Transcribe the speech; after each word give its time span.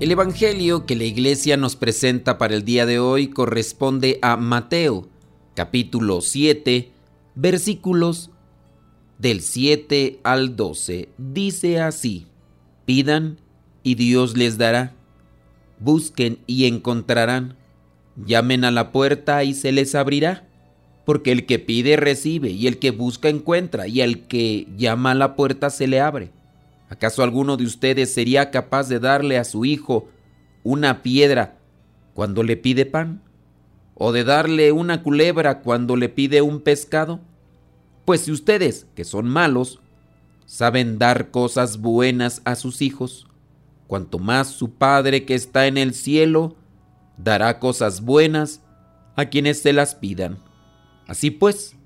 El 0.00 0.10
Evangelio 0.10 0.86
que 0.86 0.96
la 0.96 1.04
iglesia 1.04 1.58
nos 1.58 1.76
presenta 1.76 2.38
para 2.38 2.54
el 2.54 2.64
día 2.64 2.86
de 2.86 2.98
hoy 2.98 3.28
corresponde 3.28 4.18
a 4.22 4.38
Mateo, 4.38 5.06
capítulo 5.54 6.22
7, 6.22 6.90
versículos 7.34 8.30
del 9.18 9.42
7 9.42 10.20
al 10.22 10.56
12. 10.56 11.10
Dice 11.18 11.80
así, 11.82 12.26
pidan 12.86 13.40
y 13.82 13.96
Dios 13.96 14.38
les 14.38 14.56
dará, 14.56 14.94
busquen 15.80 16.38
y 16.46 16.64
encontrarán, 16.64 17.58
llamen 18.24 18.64
a 18.64 18.70
la 18.70 18.92
puerta 18.92 19.44
y 19.44 19.52
se 19.52 19.70
les 19.70 19.94
abrirá, 19.94 20.48
porque 21.04 21.30
el 21.30 21.44
que 21.44 21.58
pide 21.58 21.98
recibe 21.98 22.48
y 22.48 22.68
el 22.68 22.78
que 22.78 22.90
busca 22.90 23.28
encuentra 23.28 23.86
y 23.86 24.00
el 24.00 24.22
que 24.22 24.66
llama 24.78 25.10
a 25.10 25.14
la 25.14 25.36
puerta 25.36 25.68
se 25.68 25.86
le 25.86 26.00
abre. 26.00 26.30
¿Acaso 26.90 27.22
alguno 27.22 27.56
de 27.56 27.64
ustedes 27.64 28.12
sería 28.12 28.50
capaz 28.50 28.88
de 28.88 28.98
darle 28.98 29.38
a 29.38 29.44
su 29.44 29.64
hijo 29.64 30.08
una 30.64 31.02
piedra 31.02 31.56
cuando 32.14 32.42
le 32.42 32.56
pide 32.56 32.84
pan? 32.84 33.22
¿O 33.94 34.10
de 34.10 34.24
darle 34.24 34.72
una 34.72 35.04
culebra 35.04 35.60
cuando 35.60 35.94
le 35.94 36.08
pide 36.08 36.42
un 36.42 36.60
pescado? 36.60 37.20
Pues 38.04 38.22
si 38.22 38.32
ustedes, 38.32 38.88
que 38.96 39.04
son 39.04 39.28
malos, 39.28 39.80
saben 40.46 40.98
dar 40.98 41.30
cosas 41.30 41.78
buenas 41.78 42.42
a 42.44 42.56
sus 42.56 42.82
hijos, 42.82 43.28
cuanto 43.86 44.18
más 44.18 44.48
su 44.48 44.72
Padre 44.72 45.24
que 45.24 45.36
está 45.36 45.68
en 45.68 45.78
el 45.78 45.94
cielo 45.94 46.56
dará 47.16 47.60
cosas 47.60 48.00
buenas 48.00 48.62
a 49.14 49.26
quienes 49.26 49.62
se 49.62 49.72
las 49.72 49.94
pidan. 49.94 50.38
Así 51.06 51.30
pues, 51.30 51.76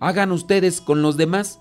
hagan 0.00 0.32
ustedes 0.32 0.82
con 0.82 1.00
los 1.00 1.16
demás 1.16 1.60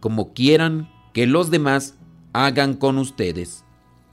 como 0.00 0.32
quieran 0.32 0.88
que 1.12 1.26
los 1.26 1.50
demás 1.50 1.96
hagan 2.34 2.74
con 2.74 2.98
ustedes, 2.98 3.64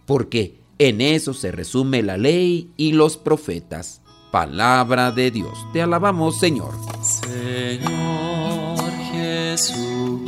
porque 0.05 0.61
en 0.77 1.01
eso 1.01 1.33
se 1.33 1.51
resume 1.51 2.01
la 2.03 2.15
ley 2.17 2.71
y 2.77 2.93
los 2.93 3.17
profetas. 3.17 4.01
Palabra 4.31 5.11
de 5.11 5.29
Dios. 5.31 5.67
Te 5.73 5.81
alabamos, 5.81 6.39
Señor. 6.39 6.73
Señor 7.01 8.79
Jesucristo, 9.11 10.25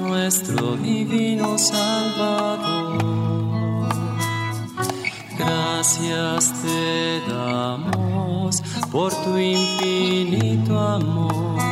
nuestro 0.00 0.76
divino 0.76 1.56
Salvador. 1.56 2.98
Gracias 5.38 6.52
te 6.62 7.20
damos 7.28 8.62
por 8.90 9.12
tu 9.24 9.38
infinito 9.38 10.78
amor 10.78 11.71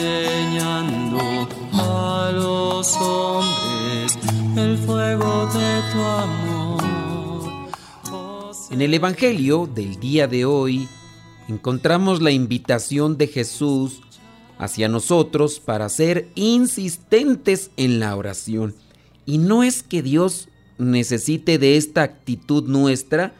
enseñando 0.00 1.48
a 1.72 2.30
los 2.32 2.96
hombres 2.96 4.18
el 4.56 4.78
fuego 4.78 5.46
de 5.46 5.82
tu 5.92 6.00
amor. 6.00 7.70
Oh, 8.12 8.52
en 8.70 8.80
el 8.80 8.94
Evangelio 8.94 9.68
del 9.72 10.00
día 10.00 10.26
de 10.26 10.44
hoy 10.44 10.88
encontramos 11.48 12.22
la 12.22 12.30
invitación 12.30 13.16
de 13.18 13.26
Jesús 13.26 14.00
hacia 14.58 14.88
nosotros 14.88 15.60
para 15.60 15.88
ser 15.88 16.28
insistentes 16.34 17.70
en 17.76 18.00
la 18.00 18.16
oración. 18.16 18.74
Y 19.26 19.38
no 19.38 19.62
es 19.62 19.82
que 19.82 20.02
Dios 20.02 20.48
necesite 20.78 21.58
de 21.58 21.76
esta 21.76 22.02
actitud 22.02 22.68
nuestra 22.68 23.34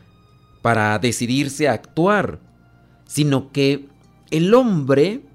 para 0.63 0.99
decidirse 0.99 1.69
a 1.69 1.73
actuar, 1.73 2.39
sino 3.07 3.51
que 3.51 3.87
el 4.31 4.55
hombre 4.55 5.30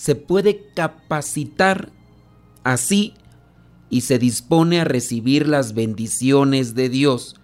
se 0.00 0.14
puede 0.14 0.64
capacitar 0.72 1.92
así 2.64 3.12
y 3.90 4.00
se 4.00 4.18
dispone 4.18 4.80
a 4.80 4.84
recibir 4.84 5.46
las 5.46 5.74
bendiciones 5.74 6.74
de 6.74 6.88
Dios 6.88 7.36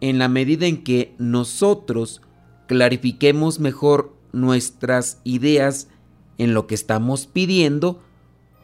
en 0.00 0.20
la 0.20 0.28
medida 0.28 0.66
en 0.66 0.84
que 0.84 1.16
nosotros 1.18 2.22
clarifiquemos 2.68 3.58
mejor 3.58 4.14
nuestras 4.30 5.18
ideas 5.24 5.88
en 6.38 6.54
lo 6.54 6.68
que 6.68 6.76
estamos 6.76 7.26
pidiendo, 7.26 8.00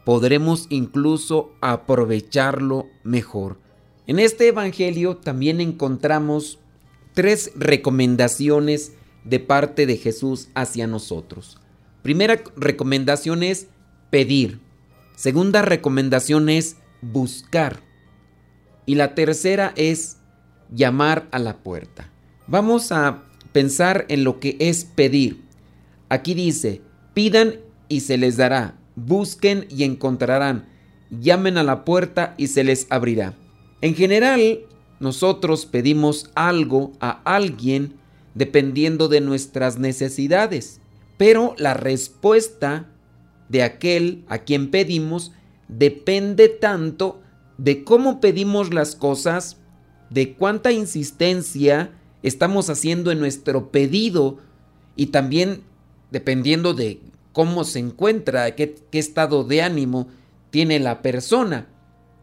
podremos 0.05 0.67
incluso 0.69 1.51
aprovecharlo 1.59 2.85
mejor. 3.03 3.59
En 4.07 4.19
este 4.19 4.47
Evangelio 4.47 5.17
también 5.17 5.59
encontramos 5.59 6.57
tres 7.13 7.51
recomendaciones 7.57 8.93
de 9.25 9.41
parte 9.41 9.85
de 9.85 9.97
Jesús 9.97 10.47
hacia 10.55 10.87
nosotros. 10.87 11.59
Primera 12.05 12.43
recomendación 12.55 13.41
es 13.41 13.65
pedir. 14.11 14.59
Segunda 15.15 15.63
recomendación 15.63 16.49
es 16.49 16.77
buscar. 17.01 17.81
Y 18.85 18.93
la 18.93 19.15
tercera 19.15 19.73
es 19.75 20.17
llamar 20.71 21.27
a 21.31 21.39
la 21.39 21.63
puerta. 21.63 22.11
Vamos 22.45 22.91
a 22.91 23.23
pensar 23.53 24.05
en 24.07 24.23
lo 24.23 24.39
que 24.39 24.55
es 24.59 24.85
pedir. 24.85 25.45
Aquí 26.07 26.35
dice, 26.35 26.83
pidan 27.15 27.55
y 27.89 28.01
se 28.01 28.19
les 28.19 28.37
dará, 28.37 28.75
busquen 28.95 29.65
y 29.71 29.83
encontrarán, 29.83 30.67
llamen 31.09 31.57
a 31.57 31.63
la 31.63 31.85
puerta 31.85 32.35
y 32.37 32.49
se 32.49 32.63
les 32.63 32.85
abrirá. 32.91 33.33
En 33.81 33.95
general, 33.95 34.59
nosotros 34.99 35.65
pedimos 35.65 36.29
algo 36.35 36.91
a 36.99 37.23
alguien 37.23 37.95
dependiendo 38.35 39.07
de 39.07 39.21
nuestras 39.21 39.79
necesidades. 39.79 40.81
Pero 41.17 41.55
la 41.57 41.73
respuesta 41.73 42.87
de 43.49 43.63
aquel 43.63 44.25
a 44.27 44.39
quien 44.39 44.71
pedimos 44.71 45.31
depende 45.67 46.49
tanto 46.49 47.21
de 47.57 47.83
cómo 47.83 48.19
pedimos 48.19 48.73
las 48.73 48.95
cosas, 48.95 49.57
de 50.09 50.33
cuánta 50.33 50.71
insistencia 50.71 51.91
estamos 52.23 52.69
haciendo 52.69 53.11
en 53.11 53.19
nuestro 53.19 53.71
pedido 53.71 54.39
y 54.95 55.07
también 55.07 55.61
dependiendo 56.11 56.73
de 56.73 57.01
cómo 57.33 57.63
se 57.63 57.79
encuentra, 57.79 58.55
qué, 58.55 58.75
qué 58.91 58.99
estado 58.99 59.43
de 59.43 59.61
ánimo 59.61 60.07
tiene 60.49 60.79
la 60.79 61.01
persona. 61.01 61.67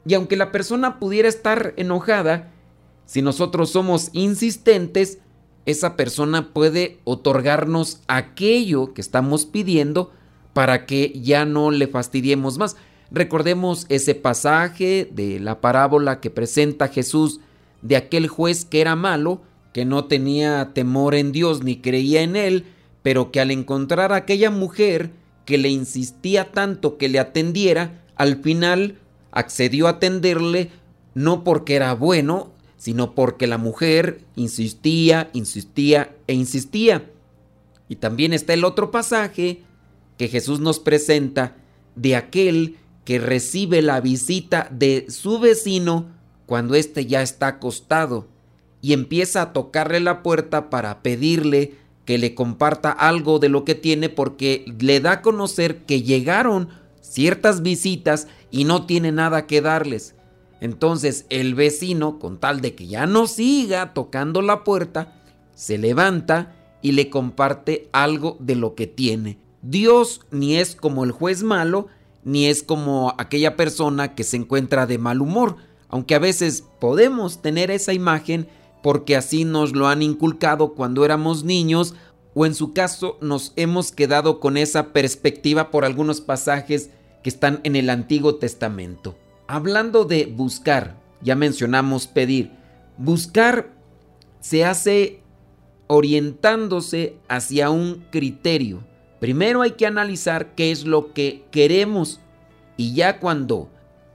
Y 0.05 0.15
aunque 0.15 0.37
la 0.37 0.53
persona 0.53 0.99
pudiera 0.99 1.29
estar 1.29 1.75
enojada, 1.77 2.51
si 3.07 3.23
nosotros 3.23 3.71
somos 3.71 4.11
insistentes, 4.13 5.19
esa 5.67 5.97
persona 5.97 6.53
puede 6.53 6.99
otorgarnos 7.05 8.01
aquello 8.09 8.95
que 8.95 9.01
estamos 9.01 9.47
pidiendo 9.47 10.11
para 10.53 10.87
que 10.87 11.13
ya 11.21 11.45
no 11.45 11.71
le 11.71 11.87
fastidiemos 11.87 12.59
más. 12.59 12.77
Recordemos 13.11 13.87
ese 13.89 14.15
pasaje 14.15 15.09
de 15.13 15.39
la 15.39 15.61
parábola 15.61 16.21
que 16.21 16.31
presenta 16.31 16.89
Jesús 16.89 17.41
de 17.83 17.97
aquel 17.97 18.29
juez 18.29 18.65
que 18.65 18.81
era 18.81 18.97
malo, 18.97 19.43
que 19.73 19.85
no 19.85 20.07
tenía 20.07 20.73
temor 20.75 21.15
en 21.15 21.33
Dios 21.33 21.63
ni 21.63 21.77
creía 21.77 22.23
en 22.23 22.37
él, 22.37 22.65
pero 23.03 23.31
que 23.31 23.41
al 23.41 23.51
encontrar 23.51 24.13
a 24.13 24.17
aquella 24.17 24.51
mujer 24.51 25.11
que 25.45 25.59
le 25.59 25.69
insistía 25.69 26.53
tanto 26.53 26.99
que 26.99 27.09
le 27.09 27.19
atendiera, 27.19 28.03
al 28.17 28.37
final 28.43 28.99
accedió 29.31 29.87
a 29.87 29.91
atenderle 29.91 30.71
no 31.15 31.45
porque 31.45 31.75
era 31.75 31.95
bueno, 31.95 32.53
sino 32.83 33.15
porque 33.15 33.47
la 33.47 33.59
mujer 33.59 34.25
insistía, 34.35 35.31
insistía 35.35 36.17
e 36.27 36.35
insistía. 36.35 37.09
Y 37.89 37.95
también 37.95 38.33
está 38.33 38.55
el 38.55 38.65
otro 38.65 38.91
pasaje 38.91 39.63
que 40.19 40.27
Jesús 40.27 40.59
nos 40.59 40.81
presenta 40.81 41.55
de 41.95 42.17
aquel 42.17 42.79
que 43.05 43.21
recibe 43.21 43.83
la 43.83 44.01
visita 44.01 44.67
de 44.73 45.07
su 45.11 45.39
vecino 45.39 46.09
cuando 46.45 46.75
éste 46.75 47.07
ya 47.07 47.23
está 47.23 47.47
acostado 47.47 48.27
y 48.81 48.95
empieza 48.95 49.43
a 49.43 49.53
tocarle 49.53 50.01
la 50.01 50.25
puerta 50.25 50.69
para 50.69 51.05
pedirle 51.05 51.77
que 52.05 52.19
le 52.19 52.35
comparta 52.35 52.91
algo 52.91 53.39
de 53.39 53.49
lo 53.49 53.65
que 53.65 53.77
tiene 53.77 54.09
porque 54.09 54.65
le 54.81 54.99
da 54.99 55.13
a 55.13 55.23
conocer 55.23 55.85
que 55.85 56.03
llegaron 56.03 56.69
ciertas 57.01 57.63
visitas 57.63 58.27
y 58.51 58.65
no 58.65 58.87
tiene 58.87 59.13
nada 59.13 59.47
que 59.47 59.61
darles. 59.61 60.17
Entonces 60.63 61.27
el 61.29 61.57
vecino, 61.57 62.21
con 62.21 62.39
tal 62.39 62.61
de 62.61 62.77
que 62.77 62.87
ya 62.87 63.05
no 63.05 63.27
siga 63.27 63.95
tocando 63.95 64.43
la 64.43 64.63
puerta, 64.63 65.21
se 65.57 65.77
levanta 65.77 66.55
y 66.83 66.93
le 66.93 67.11
comparte 67.11 67.89
algo 67.91 68.37
de 68.39 68.55
lo 68.55 68.77
que 68.77 68.87
tiene. 68.87 69.39
Dios 69.63 70.21
ni 70.31 70.55
es 70.59 70.77
como 70.77 71.03
el 71.03 71.11
juez 71.11 71.43
malo, 71.43 71.89
ni 72.23 72.47
es 72.47 72.63
como 72.63 73.13
aquella 73.19 73.57
persona 73.57 74.15
que 74.15 74.23
se 74.23 74.37
encuentra 74.37 74.87
de 74.87 74.99
mal 74.99 75.21
humor, 75.21 75.57
aunque 75.89 76.15
a 76.15 76.21
veces 76.21 76.63
podemos 76.79 77.43
tener 77.43 77.73
esa 77.73 77.93
imagen 77.93 78.47
porque 78.85 79.17
así 79.17 79.45
nos 79.45 79.73
lo 79.73 79.89
han 79.89 80.01
inculcado 80.01 80.75
cuando 80.75 81.05
éramos 81.05 81.43
niños 81.43 81.97
o 82.35 82.47
en 82.47 82.55
su 82.55 82.73
caso 82.73 83.19
nos 83.21 83.53
hemos 83.57 83.91
quedado 83.91 84.39
con 84.39 84.57
esa 84.57 84.93
perspectiva 84.93 85.73
por 85.73 85.85
algunos 85.85 86.21
pasajes 86.21 86.91
que 87.25 87.31
están 87.31 87.59
en 87.65 87.75
el 87.75 87.91
Antiguo 87.91 88.37
Testamento. 88.37 89.17
Hablando 89.53 90.07
de 90.07 90.33
buscar, 90.35 90.97
ya 91.21 91.37
mencionamos 91.37 92.07
pedir, 92.07 92.53
buscar 92.97 93.69
se 94.41 94.65
hace 94.65 95.21
orientándose 95.89 97.19
hacia 97.29 97.69
un 97.69 98.07
criterio. 98.11 98.83
Primero 99.21 99.61
hay 99.61 99.73
que 99.73 99.85
analizar 99.85 100.55
qué 100.55 100.71
es 100.71 100.87
lo 100.87 101.13
que 101.13 101.45
queremos 101.51 102.19
y 102.79 102.95
ya 102.95 103.21
cuando 103.21 103.69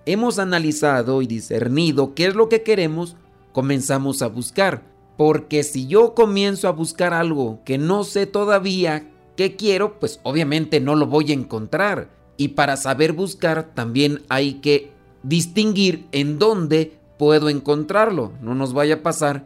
hemos 0.08 0.40
analizado 0.40 1.22
y 1.22 1.28
discernido 1.28 2.16
qué 2.16 2.26
es 2.26 2.34
lo 2.34 2.50
que 2.50 2.64
queremos, 2.64 3.16
comenzamos 3.52 4.24
a 4.24 4.30
buscar. 4.30 4.86
Porque 5.18 5.62
si 5.62 5.86
yo 5.86 6.16
comienzo 6.16 6.68
a 6.68 6.72
buscar 6.72 7.14
algo 7.14 7.62
que 7.64 7.78
no 7.78 8.06
sé 8.06 8.26
todavía 8.26 9.12
qué 9.36 9.56
quiero, 9.56 10.00
pues 10.00 10.20
obviamente 10.24 10.80
no 10.80 10.96
lo 10.96 11.06
voy 11.06 11.30
a 11.30 11.36
encontrar. 11.36 12.10
Y 12.38 12.50
para 12.50 12.76
saber 12.76 13.14
buscar 13.14 13.76
también 13.76 14.24
hay 14.30 14.56
que 14.56 14.97
distinguir 15.24 16.08
en 16.12 16.40
dónde 16.40 17.00
puedo 17.18 17.50
encontrarlo. 17.50 18.34
No 18.42 18.56
nos 18.56 18.74
vaya 18.74 18.96
a 18.96 19.04
pasar 19.04 19.46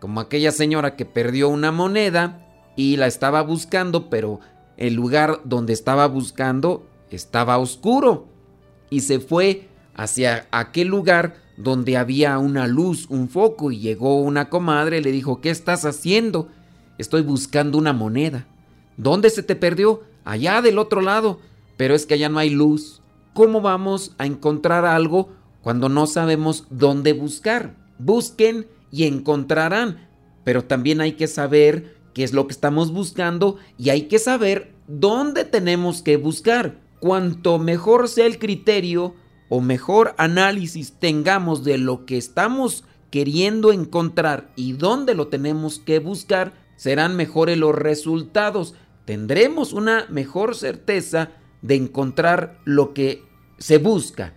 como 0.00 0.20
aquella 0.20 0.52
señora 0.52 0.96
que 0.96 1.04
perdió 1.04 1.48
una 1.48 1.72
moneda 1.72 2.46
y 2.76 2.96
la 2.96 3.06
estaba 3.06 3.42
buscando, 3.42 4.08
pero 4.08 4.40
el 4.76 4.94
lugar 4.94 5.40
donde 5.44 5.72
estaba 5.72 6.06
buscando 6.06 6.86
estaba 7.10 7.58
oscuro. 7.58 8.26
Y 8.88 9.00
se 9.00 9.20
fue 9.20 9.68
hacia 9.94 10.46
aquel 10.50 10.88
lugar 10.88 11.36
donde 11.56 11.96
había 11.96 12.38
una 12.38 12.66
luz, 12.66 13.06
un 13.10 13.28
foco, 13.28 13.70
y 13.70 13.78
llegó 13.78 14.20
una 14.20 14.48
comadre 14.48 14.98
y 14.98 15.02
le 15.02 15.12
dijo, 15.12 15.40
¿qué 15.40 15.50
estás 15.50 15.84
haciendo? 15.84 16.48
Estoy 16.96 17.22
buscando 17.22 17.76
una 17.76 17.92
moneda. 17.92 18.46
¿Dónde 18.96 19.30
se 19.30 19.42
te 19.42 19.56
perdió? 19.56 20.02
Allá 20.24 20.62
del 20.62 20.78
otro 20.78 21.00
lado. 21.00 21.40
Pero 21.76 21.94
es 21.94 22.06
que 22.06 22.14
allá 22.14 22.28
no 22.28 22.38
hay 22.38 22.50
luz. 22.50 22.99
¿Cómo 23.34 23.60
vamos 23.60 24.14
a 24.18 24.26
encontrar 24.26 24.84
algo 24.84 25.30
cuando 25.62 25.88
no 25.88 26.06
sabemos 26.06 26.66
dónde 26.70 27.12
buscar? 27.12 27.76
Busquen 27.98 28.66
y 28.90 29.04
encontrarán. 29.04 30.08
Pero 30.44 30.64
también 30.64 31.00
hay 31.00 31.12
que 31.12 31.26
saber 31.26 31.96
qué 32.14 32.24
es 32.24 32.32
lo 32.32 32.46
que 32.46 32.52
estamos 32.52 32.92
buscando 32.92 33.56
y 33.78 33.90
hay 33.90 34.02
que 34.02 34.18
saber 34.18 34.74
dónde 34.88 35.44
tenemos 35.44 36.02
que 36.02 36.16
buscar. 36.16 36.80
Cuanto 36.98 37.58
mejor 37.58 38.08
sea 38.08 38.26
el 38.26 38.38
criterio, 38.38 39.14
o 39.50 39.60
mejor 39.60 40.14
análisis 40.16 40.92
tengamos 40.98 41.64
de 41.64 41.76
lo 41.76 42.06
que 42.06 42.16
estamos 42.16 42.84
queriendo 43.10 43.72
encontrar 43.72 44.52
y 44.54 44.72
dónde 44.72 45.14
lo 45.14 45.26
tenemos 45.26 45.80
que 45.80 45.98
buscar, 45.98 46.52
serán 46.76 47.16
mejores 47.16 47.58
los 47.58 47.74
resultados. 47.74 48.74
Tendremos 49.04 49.72
una 49.72 50.06
mejor 50.08 50.54
certeza 50.54 51.32
de 51.62 51.76
encontrar 51.76 52.58
lo 52.64 52.94
que 52.94 53.24
se 53.58 53.78
busca. 53.78 54.34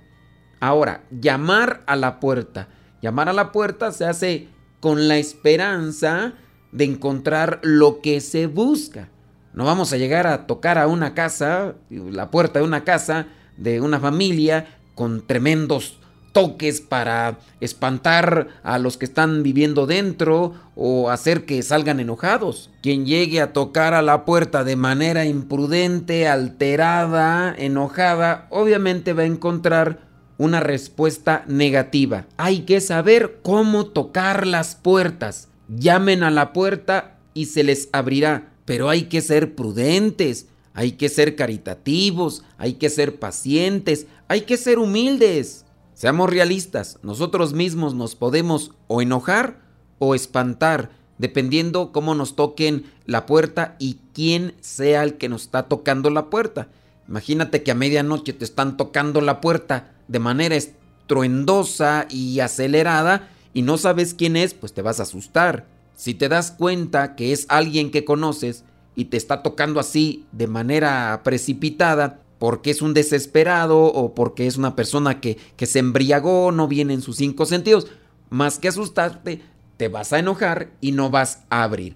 Ahora, 0.60 1.04
llamar 1.12 1.84
a 1.88 1.96
la 1.96 2.20
puerta. 2.20 2.70
Llamar 3.02 3.30
a 3.30 3.34
la 3.34 3.52
puerta 3.52 3.92
se 3.92 4.06
hace 4.06 4.48
con 4.80 5.08
la 5.08 5.18
esperanza 5.18 6.34
de 6.72 6.86
encontrar 6.86 7.60
lo 7.64 8.02
que 8.02 8.22
se 8.22 8.48
busca. 8.48 9.10
No 9.54 9.66
vamos 9.66 9.94
a 9.94 9.98
llegar 9.98 10.26
a 10.26 10.48
tocar 10.48 10.78
a 10.78 10.88
una 10.88 11.14
casa, 11.14 11.76
la 11.90 12.32
puerta 12.32 12.60
de 12.60 12.66
una 12.66 12.84
casa, 12.84 13.28
de 13.58 13.82
una 13.82 14.00
familia, 14.00 14.80
con 14.96 15.26
tremendos 15.26 16.00
toques 16.34 16.82
para 16.82 17.38
espantar 17.62 18.50
a 18.64 18.80
los 18.80 18.98
que 18.98 19.06
están 19.06 19.44
viviendo 19.44 19.86
dentro 19.86 20.54
o 20.76 21.10
hacer 21.10 21.46
que 21.46 21.62
salgan 21.64 22.00
enojados. 22.00 22.70
Quien 22.82 23.06
llegue 23.06 23.40
a 23.40 23.54
tocar 23.54 23.94
a 23.94 24.02
la 24.02 24.26
puerta 24.26 24.64
de 24.64 24.76
manera 24.76 25.26
imprudente, 25.26 26.28
alterada, 26.28 27.56
enojada, 27.58 28.48
obviamente 28.50 29.14
va 29.14 29.24
a 29.24 29.28
encontrar 29.28 30.12
una 30.38 30.60
respuesta 30.60 31.46
negativa. 31.48 32.26
Hay 32.38 32.62
que 32.62 32.82
saber 32.82 33.40
cómo 33.44 33.86
tocar 33.86 34.46
las 34.48 34.76
puertas. 34.76 35.48
Llamen 35.70 36.24
a 36.24 36.32
la 36.32 36.52
puerta 36.52 37.18
y 37.34 37.46
se 37.46 37.64
les 37.64 37.88
abrirá, 37.94 38.52
pero 38.66 38.90
hay 38.90 39.04
que 39.04 39.22
ser 39.22 39.56
prudentes. 39.56 40.48
Hay 40.76 40.94
que 40.94 41.08
ser 41.08 41.36
caritativos, 41.36 42.44
hay 42.58 42.74
que 42.74 42.90
ser 42.90 43.20
pacientes, 43.20 44.08
hay 44.28 44.42
que 44.42 44.58
ser 44.58 44.80
humildes. 44.80 45.63
Seamos 46.04 46.30
realistas, 46.30 47.00
nosotros 47.02 47.54
mismos 47.54 47.96
nos 47.96 48.16
podemos 48.18 48.72
o 48.90 49.02
enojar 49.02 49.62
o 50.00 50.16
espantar, 50.16 50.90
dependiendo 51.18 51.94
cómo 51.94 52.14
nos 52.14 52.36
toquen 52.36 52.92
la 53.06 53.26
puerta 53.26 53.78
y 53.80 54.00
quién 54.12 54.54
sea 54.60 55.04
el 55.04 55.14
que 55.14 55.30
nos 55.30 55.44
está 55.44 55.70
tocando 55.70 56.10
la 56.10 56.30
puerta. 56.30 56.68
Imagínate 57.08 57.64
que 57.64 57.72
a 57.72 57.76
medianoche 57.76 58.34
te 58.34 58.44
están 58.44 58.76
tocando 58.76 59.22
la 59.22 59.40
puerta 59.40 59.94
de 60.10 60.20
manera 60.20 60.58
estruendosa 60.58 62.06
y 62.10 62.42
acelerada 62.42 63.30
y 63.54 63.62
no 63.62 63.78
sabes 63.78 64.14
quién 64.14 64.36
es, 64.36 64.54
pues 64.54 64.74
te 64.74 64.82
vas 64.82 65.00
a 65.00 65.04
asustar. 65.04 65.68
Si 65.96 66.14
te 66.14 66.28
das 66.28 66.52
cuenta 66.52 67.16
que 67.16 67.32
es 67.32 67.46
alguien 67.48 67.92
que 67.92 68.04
conoces, 68.04 68.66
y 68.96 69.06
te 69.06 69.18
está 69.18 69.42
tocando 69.42 69.80
así 69.80 70.26
de 70.32 70.48
manera 70.48 71.22
precipitada 71.24 72.20
porque 72.44 72.72
es 72.72 72.82
un 72.82 72.94
desesperado 72.94 73.86
o 73.86 74.14
porque 74.14 74.48
es 74.48 74.58
una 74.58 74.76
persona 74.76 75.22
que, 75.22 75.38
que 75.56 75.66
se 75.66 75.80
embriagó, 75.80 76.52
no 76.52 76.68
viene 76.68 76.94
en 76.94 77.02
sus 77.02 77.16
cinco 77.16 77.46
sentidos, 77.46 77.88
más 78.30 78.60
que 78.60 78.68
asustarte, 78.68 79.42
te 79.78 79.88
vas 79.88 80.12
a 80.12 80.20
enojar 80.20 80.70
y 80.82 80.92
no 80.92 81.10
vas 81.10 81.44
a 81.50 81.64
abrir. 81.64 81.96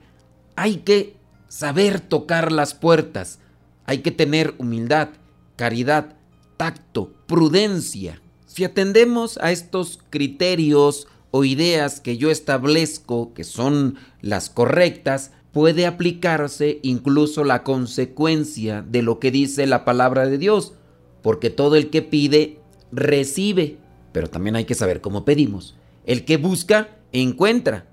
Hay 0.56 0.78
que 0.78 1.18
saber 1.50 2.00
tocar 2.00 2.54
las 2.54 2.74
puertas, 2.76 3.40
hay 3.86 3.98
que 3.98 4.12
tener 4.12 4.56
humildad, 4.58 5.10
caridad, 5.58 6.16
tacto, 6.56 7.12
prudencia. 7.28 8.22
Si 8.46 8.64
atendemos 8.64 9.38
a 9.40 9.52
estos 9.52 10.00
criterios 10.10 11.10
o 11.30 11.44
ideas 11.44 12.00
que 12.00 12.16
yo 12.16 12.32
establezco 12.32 13.34
que 13.34 13.44
son 13.44 13.98
las 14.22 14.50
correctas, 14.50 15.32
puede 15.52 15.86
aplicarse 15.86 16.80
incluso 16.84 17.44
la 17.44 17.64
consecuencia 17.64 18.82
de 18.82 19.02
lo 19.02 19.20
que 19.20 19.32
dice 19.32 19.66
la 19.66 19.86
palabra 19.86 20.28
de 20.28 20.38
Dios, 20.38 20.74
porque 21.22 21.50
todo 21.50 21.76
el 21.76 21.90
que 21.90 22.02
pide, 22.02 22.60
recibe, 22.92 23.78
pero 24.12 24.30
también 24.30 24.56
hay 24.56 24.66
que 24.66 24.76
saber 24.76 25.02
cómo 25.02 25.26
pedimos. 25.26 25.76
El 26.06 26.26
que 26.26 26.38
busca, 26.38 26.90
encuentra, 27.12 27.86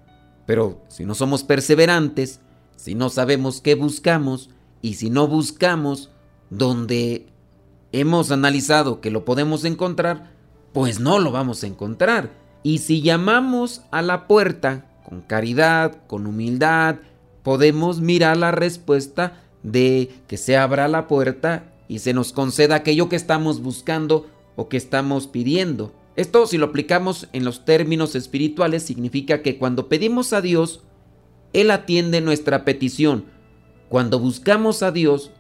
pero 0.46 0.82
si 0.88 1.04
no 1.04 1.14
somos 1.14 1.42
perseverantes, 1.42 2.40
si 2.76 2.94
no 2.94 3.08
sabemos 3.08 3.60
qué 3.60 3.74
buscamos 3.74 4.50
y 4.82 4.94
si 4.94 5.10
no 5.10 5.26
buscamos 5.26 6.10
donde 6.50 7.26
hemos 7.92 8.30
analizado 8.30 9.00
que 9.00 9.10
lo 9.10 9.24
podemos 9.24 9.64
encontrar, 9.64 10.32
pues 10.72 11.00
no 11.00 11.18
lo 11.18 11.30
vamos 11.30 11.62
a 11.62 11.66
encontrar. 11.66 12.32
Y 12.62 12.78
si 12.78 13.00
llamamos 13.00 13.82
a 13.90 14.02
la 14.02 14.26
puerta 14.26 14.86
con 15.04 15.20
caridad, 15.20 15.96
con 16.06 16.26
humildad, 16.26 16.96
podemos 17.44 18.00
mirar 18.00 18.36
la 18.36 18.50
respuesta 18.50 19.44
de 19.62 20.10
que 20.26 20.36
se 20.36 20.56
abra 20.56 20.88
la 20.88 21.06
puerta 21.06 21.70
y 21.86 22.00
se 22.00 22.12
nos 22.12 22.32
conceda 22.32 22.74
aquello 22.74 23.08
que 23.08 23.16
estamos 23.16 23.62
buscando 23.62 24.26
o 24.56 24.68
que 24.68 24.76
estamos 24.76 25.28
pidiendo. 25.28 25.92
Esto 26.16 26.46
si 26.46 26.58
lo 26.58 26.66
aplicamos 26.66 27.28
en 27.32 27.44
los 27.44 27.64
términos 27.64 28.14
espirituales 28.14 28.82
significa 28.82 29.42
que 29.42 29.58
cuando 29.58 29.88
pedimos 29.88 30.32
a 30.32 30.40
Dios, 30.40 30.82
Él 31.52 31.70
atiende 31.70 32.20
nuestra 32.20 32.64
petición. 32.64 33.26
Cuando 33.88 34.18
buscamos 34.18 34.82
a 34.82 34.90
Dios, 34.90 35.30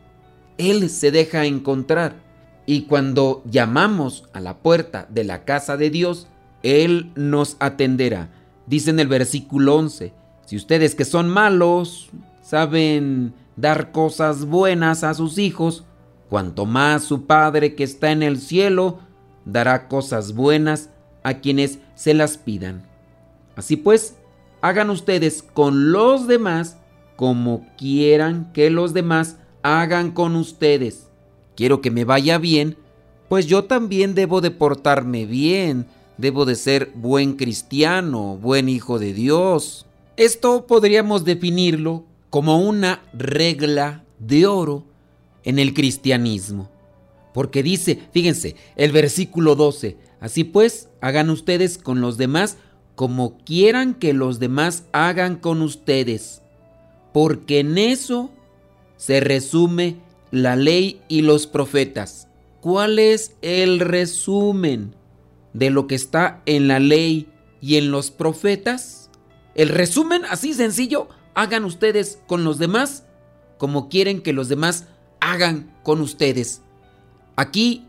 Él 0.58 0.90
se 0.90 1.10
deja 1.10 1.46
encontrar. 1.46 2.22
Y 2.66 2.82
cuando 2.82 3.42
llamamos 3.50 4.24
a 4.32 4.40
la 4.40 4.58
puerta 4.58 5.06
de 5.10 5.24
la 5.24 5.44
casa 5.44 5.76
de 5.76 5.90
Dios, 5.90 6.28
Él 6.62 7.12
nos 7.14 7.56
atenderá. 7.60 8.30
Dice 8.66 8.90
en 8.90 9.00
el 9.00 9.08
versículo 9.08 9.76
11, 9.76 10.12
si 10.46 10.56
ustedes 10.56 10.94
que 10.94 11.04
son 11.04 11.28
malos 11.28 12.10
saben 12.42 13.34
dar 13.56 13.92
cosas 13.92 14.44
buenas 14.44 15.04
a 15.04 15.14
sus 15.14 15.38
hijos, 15.38 15.84
cuanto 16.28 16.66
más 16.66 17.04
su 17.04 17.26
Padre 17.26 17.74
que 17.74 17.84
está 17.84 18.10
en 18.10 18.22
el 18.22 18.38
cielo 18.38 18.98
dará 19.44 19.88
cosas 19.88 20.34
buenas 20.34 20.90
a 21.22 21.34
quienes 21.34 21.78
se 21.94 22.14
las 22.14 22.36
pidan. 22.38 22.86
Así 23.56 23.76
pues, 23.76 24.16
hagan 24.60 24.90
ustedes 24.90 25.42
con 25.42 25.92
los 25.92 26.26
demás 26.26 26.78
como 27.16 27.66
quieran 27.76 28.52
que 28.52 28.70
los 28.70 28.92
demás 28.92 29.38
hagan 29.62 30.10
con 30.10 30.36
ustedes. 30.36 31.08
Quiero 31.56 31.80
que 31.80 31.90
me 31.90 32.04
vaya 32.04 32.38
bien, 32.38 32.76
pues 33.28 33.46
yo 33.46 33.64
también 33.64 34.14
debo 34.14 34.40
de 34.40 34.50
portarme 34.50 35.24
bien, 35.24 35.86
debo 36.18 36.44
de 36.44 36.56
ser 36.56 36.90
buen 36.94 37.34
cristiano, 37.34 38.36
buen 38.36 38.68
hijo 38.68 38.98
de 38.98 39.12
Dios. 39.12 39.86
Esto 40.16 40.66
podríamos 40.66 41.24
definirlo 41.24 42.04
como 42.30 42.58
una 42.58 43.02
regla 43.12 44.04
de 44.18 44.46
oro 44.46 44.84
en 45.42 45.58
el 45.58 45.74
cristianismo. 45.74 46.70
Porque 47.32 47.64
dice, 47.64 47.98
fíjense, 48.12 48.54
el 48.76 48.92
versículo 48.92 49.56
12, 49.56 49.96
así 50.20 50.44
pues, 50.44 50.88
hagan 51.00 51.30
ustedes 51.30 51.78
con 51.78 52.00
los 52.00 52.16
demás 52.16 52.58
como 52.94 53.38
quieran 53.38 53.94
que 53.94 54.12
los 54.12 54.38
demás 54.38 54.84
hagan 54.92 55.36
con 55.36 55.62
ustedes, 55.62 56.42
porque 57.12 57.60
en 57.60 57.76
eso 57.76 58.30
se 58.96 59.20
resume 59.20 59.96
la 60.30 60.54
ley 60.54 61.00
y 61.08 61.22
los 61.22 61.46
profetas. 61.46 62.28
¿Cuál 62.60 62.98
es 62.98 63.34
el 63.42 63.80
resumen 63.80 64.94
de 65.52 65.70
lo 65.70 65.86
que 65.86 65.96
está 65.96 66.40
en 66.46 66.68
la 66.68 66.78
ley 66.78 67.28
y 67.60 67.76
en 67.76 67.90
los 67.90 68.10
profetas? 68.10 69.03
El 69.54 69.68
resumen, 69.68 70.24
así 70.28 70.54
sencillo, 70.54 71.08
hagan 71.34 71.64
ustedes 71.64 72.18
con 72.26 72.44
los 72.44 72.58
demás 72.58 73.04
como 73.58 73.88
quieren 73.88 74.20
que 74.20 74.32
los 74.32 74.48
demás 74.48 74.86
hagan 75.20 75.74
con 75.82 76.00
ustedes. 76.00 76.62
Aquí 77.36 77.86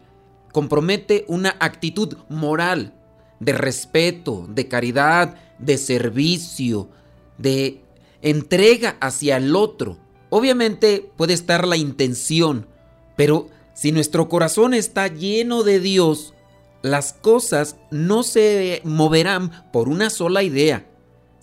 compromete 0.51 1.25
una 1.27 1.55
actitud 1.60 2.17
moral 2.29 2.93
de 3.39 3.53
respeto, 3.53 4.48
de 4.50 4.67
caridad, 4.67 5.36
de 5.60 5.77
servicio, 5.77 6.89
de 7.38 7.81
entrega 8.22 8.98
hacia 9.01 9.38
el 9.38 9.55
otro. 9.55 9.98
Obviamente 10.29 11.12
puede 11.17 11.34
estar 11.34 11.67
la 11.67 11.77
intención, 11.77 12.67
pero 13.15 13.50
si 13.74 13.91
nuestro 13.91 14.29
corazón 14.29 14.74
está 14.74 15.07
lleno 15.07 15.63
de 15.63 15.79
Dios, 15.79 16.34
las 16.81 17.13
cosas 17.13 17.75
no 17.91 18.24
se 18.24 18.81
moverán 18.84 19.51
por 19.72 19.89
una 19.89 20.10
sola 20.10 20.43
idea, 20.43 20.86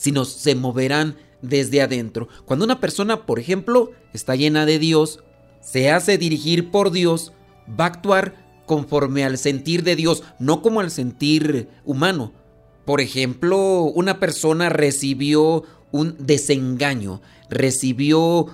sino 0.02 0.24
se 0.24 0.56
moverán 0.56 1.14
desde 1.42 1.80
adentro. 1.80 2.26
Cuando 2.44 2.64
una 2.64 2.80
persona, 2.80 3.24
por 3.24 3.38
ejemplo, 3.38 3.92
está 4.12 4.34
llena 4.34 4.66
de 4.66 4.80
Dios, 4.80 5.22
se 5.60 5.92
hace 5.92 6.18
dirigir 6.18 6.72
por 6.72 6.90
Dios, 6.90 7.32
va 7.68 7.84
a 7.84 7.88
actuar 7.88 8.34
conforme 8.66 9.22
al 9.22 9.38
sentir 9.38 9.84
de 9.84 9.94
Dios, 9.94 10.24
no 10.40 10.60
como 10.60 10.80
al 10.80 10.90
sentir 10.90 11.68
humano. 11.84 12.32
Por 12.84 13.00
ejemplo, 13.00 13.82
una 13.82 14.18
persona 14.18 14.70
recibió 14.70 15.62
un 15.92 16.16
desengaño, 16.18 17.22
recibió 17.48 18.48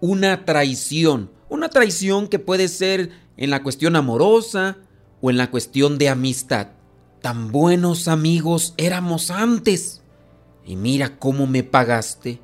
una 0.00 0.46
traición, 0.46 1.30
una 1.50 1.68
traición 1.68 2.28
que 2.28 2.38
puede 2.38 2.68
ser 2.68 3.10
en 3.36 3.50
la 3.50 3.62
cuestión 3.62 3.94
amorosa 3.94 4.78
o 5.20 5.28
en 5.28 5.36
la 5.36 5.50
cuestión 5.50 5.98
de 5.98 6.08
amistad. 6.08 6.68
Tan 7.20 7.52
buenos 7.52 8.08
amigos 8.08 8.72
éramos 8.78 9.30
antes. 9.30 10.00
Y 10.68 10.76
mira 10.76 11.18
cómo 11.18 11.46
me 11.46 11.64
pagaste. 11.64 12.40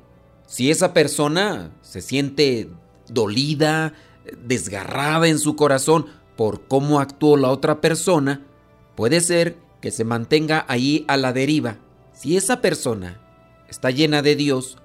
Si 0.47 0.71
esa 0.71 0.93
persona 0.93 1.71
se 1.83 2.01
siente 2.01 2.71
dolida, 3.07 3.93
desgarrada 4.47 5.27
en 5.27 5.37
su 5.37 5.55
corazón 5.55 6.07
por 6.35 6.67
cómo 6.67 6.99
actuó 6.99 7.37
la 7.37 7.51
otra 7.51 7.81
persona, 7.81 8.41
puede 8.95 9.21
ser 9.21 9.57
que 9.79 9.91
se 9.91 10.05
mantenga 10.05 10.65
ahí 10.67 11.05
a 11.07 11.17
la 11.17 11.33
deriva. 11.33 11.77
Si 12.13 12.35
esa 12.35 12.61
persona 12.61 13.21
está 13.69 13.91
llena 13.91 14.23
de 14.23 14.35
Dios 14.35 14.79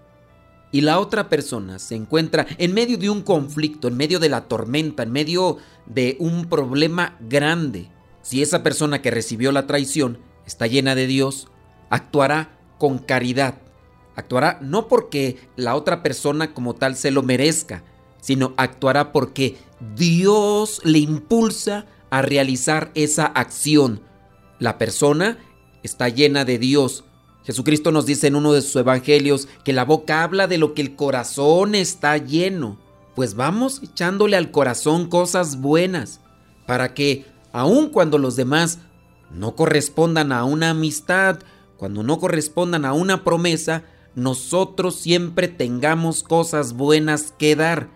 y 0.71 0.83
la 0.83 1.01
otra 1.01 1.31
persona 1.31 1.79
se 1.79 1.95
encuentra 1.95 2.47
en 2.59 2.75
medio 2.75 2.99
de 2.99 3.09
un 3.09 3.23
conflicto, 3.23 3.89
en 3.89 3.97
medio 3.97 4.19
de 4.19 4.29
la 4.29 4.49
tormenta, 4.49 5.03
en 5.03 5.13
medio 5.13 5.57
de 5.87 6.19
un 6.21 6.45
problema 6.45 7.17
grande, 7.21 7.89
si 8.21 8.43
esa 8.43 8.63
persona 8.63 9.01
que 9.01 9.11
recibió 9.11 9.51
la 9.51 9.67
traición 9.67 10.19
está 10.45 10.67
llena 10.67 10.95
de 10.95 11.07
Dios, 11.07 11.49
actuará 11.89 12.60
con 12.81 12.99
caridad. 12.99 13.59
Actuará 14.17 14.59
no 14.63 14.89
porque 14.89 15.37
la 15.55 15.77
otra 15.77 16.03
persona 16.03 16.55
como 16.55 16.75
tal 16.75 16.97
se 16.97 17.11
lo 17.11 17.23
merezca, 17.23 17.85
sino 18.21 18.55
actuará 18.57 19.13
porque 19.13 19.59
Dios 19.95 20.81
le 20.83 20.99
impulsa 20.99 21.87
a 22.09 22.23
realizar 22.23 22.91
esa 22.95 23.27
acción. 23.27 24.01
La 24.59 24.79
persona 24.79 25.39
está 25.83 26.09
llena 26.09 26.47
de 26.47 26.59
Dios. 26.59 27.05
Jesucristo 27.45 27.93
nos 27.93 28.07
dice 28.07 28.29
en 28.29 28.35
uno 28.35 28.53
de 28.53 28.63
sus 28.63 28.77
evangelios 28.77 29.47
que 29.63 29.75
la 29.75 29.85
boca 29.85 30.23
habla 30.23 30.47
de 30.47 30.57
lo 30.57 30.73
que 30.73 30.83
el 30.83 30.97
corazón 30.97 31.75
está 31.75 32.17
lleno. 32.17 32.81
Pues 33.15 33.35
vamos 33.35 33.83
echándole 33.83 34.39
al 34.39 34.51
corazón 34.51 35.09
cosas 35.09 35.61
buenas 35.61 36.21
para 36.67 36.95
que, 36.95 37.27
aun 37.53 37.91
cuando 37.91 38.17
los 38.17 38.37
demás 38.37 38.79
no 39.31 39.55
correspondan 39.55 40.33
a 40.33 40.45
una 40.45 40.71
amistad, 40.71 41.41
cuando 41.81 42.03
no 42.03 42.19
correspondan 42.19 42.85
a 42.85 42.93
una 42.93 43.25
promesa, 43.25 43.85
nosotros 44.15 44.97
siempre 44.97 45.49
tengamos 45.49 46.23
cosas 46.23 46.75
buenas 46.75 47.33
que 47.39 47.57
dar 47.57 47.89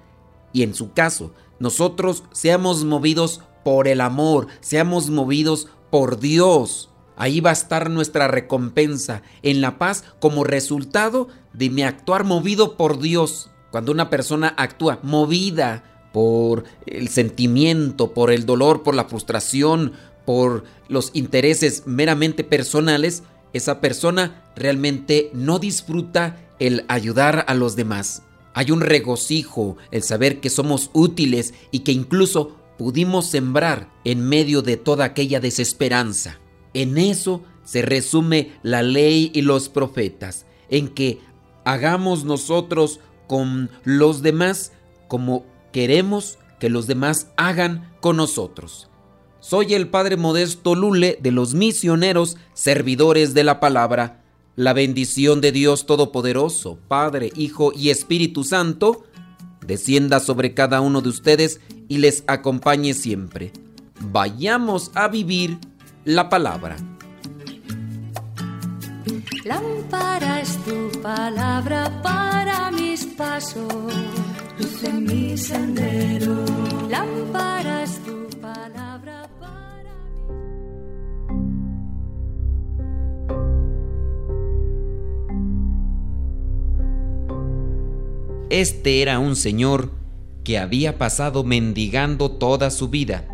y 0.55 0.63
en 0.63 0.73
su 0.73 0.95
caso 0.95 1.33
nosotros 1.59 2.25
seamos 2.33 2.83
movidos 2.85 3.43
por 3.63 3.87
el 3.87 4.01
amor, 4.01 4.47
seamos 4.61 5.11
movidos 5.11 5.69
por 5.91 6.19
Dios. 6.19 6.89
Ahí 7.19 7.41
va 7.41 7.51
a 7.51 7.53
estar 7.53 7.91
nuestra 7.91 8.27
recompensa 8.27 9.21
en 9.43 9.61
la 9.61 9.77
paz 9.77 10.03
como 10.19 10.45
resultado 10.45 11.29
de 11.53 11.69
mi 11.69 11.83
actuar 11.83 12.25
movido 12.25 12.79
por 12.79 13.01
Dios. 13.01 13.51
Cuando 13.71 13.93
una 13.93 14.09
persona 14.09 14.55
actúa 14.57 14.99
movida 15.03 16.09
por 16.15 16.65
el 16.87 17.09
sentimiento, 17.09 18.15
por 18.15 18.31
el 18.31 18.47
dolor, 18.47 18.83
por 18.83 18.95
la 18.95 19.05
frustración, 19.05 19.93
por 20.25 20.65
los 20.89 21.11
intereses 21.13 21.83
meramente 21.85 22.45
personales, 22.45 23.25
esa 23.55 23.81
persona 23.81 24.45
realmente 24.55 25.31
no 25.33 25.59
disfruta 25.59 26.37
el 26.59 26.85
ayudar 26.89 27.45
a 27.49 27.55
los 27.55 27.77
demás. 27.77 28.23
Hay 28.53 28.71
un 28.71 28.83
regocijo, 28.83 29.77
el 29.91 30.03
saber 30.03 30.41
que 30.41 30.51
somos 30.51 30.91
útiles 30.93 31.55
y 31.71 31.81
que 31.81 31.93
incluso 31.93 32.57
pudimos 32.77 33.27
sembrar 33.27 33.89
en 34.05 34.21
medio 34.29 34.61
de 34.61 34.77
toda 34.77 35.07
aquella 35.07 35.41
desesperanza. 35.41 36.39
En 36.75 36.99
eso 36.99 37.43
se 37.65 37.83
resume 37.83 38.53
la 38.63 38.83
ley 38.83 39.31
y 39.33 39.43
los 39.43 39.69
profetas, 39.69 40.47
en 40.69 40.89
que 40.89 41.21
hagamos 41.65 42.25
nosotros 42.25 43.01
con 43.27 43.71
los 43.85 44.23
demás 44.23 44.73
como 45.09 45.47
queremos 45.73 46.39
que 46.59 46.69
los 46.69 46.87
demás 46.87 47.29
hagan 47.37 47.93
con 48.01 48.17
nosotros. 48.17 48.89
Soy 49.47 49.75
el 49.75 49.89
Padre 49.89 50.17
Modesto 50.17 50.75
Lule 50.75 51.19
de 51.21 51.31
los 51.31 51.53
misioneros 51.53 52.39
servidores 52.55 53.35
de 53.35 53.45
la 53.45 53.61
palabra 53.61 54.23
la 54.57 54.73
bendición 54.73 55.43
de 55.43 55.53
Dios 55.53 55.85
Todopoderoso, 55.85 56.79
Padre, 56.89 57.31
Hijo 57.37 57.71
y 57.77 57.91
Espíritu 57.91 58.43
Santo, 58.43 59.05
descienda 59.67 60.19
sobre 60.21 60.55
cada 60.55 60.81
uno 60.81 61.03
de 61.03 61.11
ustedes 61.11 61.61
y 61.89 61.99
les 61.99 62.25
acompañe 62.27 62.95
siempre. 62.95 63.53
Vayamos 64.01 64.91
a 64.95 65.09
vivir 65.09 65.59
la 66.07 66.31
palabra. 66.31 66.77
Lámpara 69.45 70.41
es 70.41 70.57
tu 70.65 71.03
palabra 71.03 72.01
para 72.03 72.71
mis 72.71 73.05
pasos, 73.05 73.93
luz 74.59 74.85
en 74.85 75.05
mi 75.05 75.37
sendero. 75.37 76.47
Lámpara 76.89 77.83
es 77.83 78.04
Este 88.55 89.03
era 89.03 89.19
un 89.19 89.35
señor 89.35 89.91
que 90.45 90.59
había 90.59 90.97
pasado 90.97 91.43
mendigando 91.43 92.31
toda 92.31 92.71
su 92.71 92.89
vida. 92.89 93.27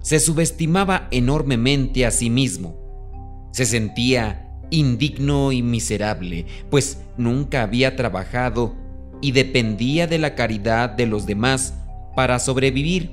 Se 0.00 0.20
subestimaba 0.20 1.08
enormemente 1.10 2.06
a 2.06 2.12
sí 2.12 2.30
mismo. 2.30 3.50
Se 3.52 3.66
sentía 3.66 4.48
indigno 4.70 5.50
y 5.50 5.64
miserable, 5.64 6.46
pues 6.70 7.02
nunca 7.16 7.64
había 7.64 7.96
trabajado 7.96 8.76
y 9.20 9.32
dependía 9.32 10.06
de 10.06 10.18
la 10.18 10.36
caridad 10.36 10.90
de 10.90 11.06
los 11.06 11.26
demás 11.26 11.74
para 12.14 12.38
sobrevivir. 12.38 13.10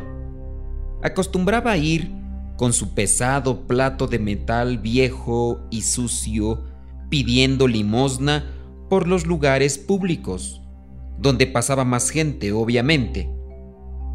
Acostumbraba 1.02 1.72
a 1.72 1.78
ir 1.78 2.12
con 2.56 2.72
su 2.72 2.94
pesado 2.94 3.66
plato 3.66 4.06
de 4.06 4.20
metal 4.20 4.78
viejo 4.78 5.66
y 5.72 5.82
sucio, 5.82 6.66
pidiendo 7.10 7.68
limosna 7.68 8.54
por 8.90 9.08
los 9.08 9.26
lugares 9.26 9.80
públicos 9.80 10.62
donde 11.18 11.48
pasaba 11.48 11.86
más 11.86 12.10
gente, 12.10 12.52
obviamente. 12.52 13.30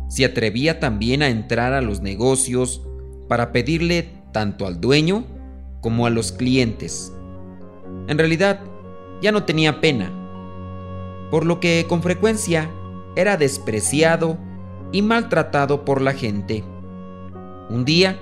Se 0.09 0.25
atrevía 0.25 0.81
también 0.81 1.23
a 1.23 1.29
entrar 1.29 1.73
a 1.73 1.81
los 1.81 2.01
negocios 2.01 2.83
para 3.29 3.53
pedirle 3.53 4.11
tanto 4.33 4.67
al 4.67 4.81
dueño 4.81 5.25
como 5.81 6.07
a 6.07 6.11
los 6.11 6.33
clientes. 6.33 7.13
En 8.09 8.19
realidad, 8.19 8.61
ya 9.23 9.33
no 9.33 9.45
tenía 9.45 9.81
pena, 9.81 10.11
por 11.31 11.47
lo 11.47 11.61
que 11.61 11.87
con 11.89 12.03
frecuencia 12.03 12.71
era 13.17 13.37
despreciado 13.37 14.39
y 14.93 15.03
maltratado 15.03 15.85
por 15.85 16.01
la 16.01 16.13
gente. 16.13 16.65
Un 17.69 17.85
día 17.85 18.19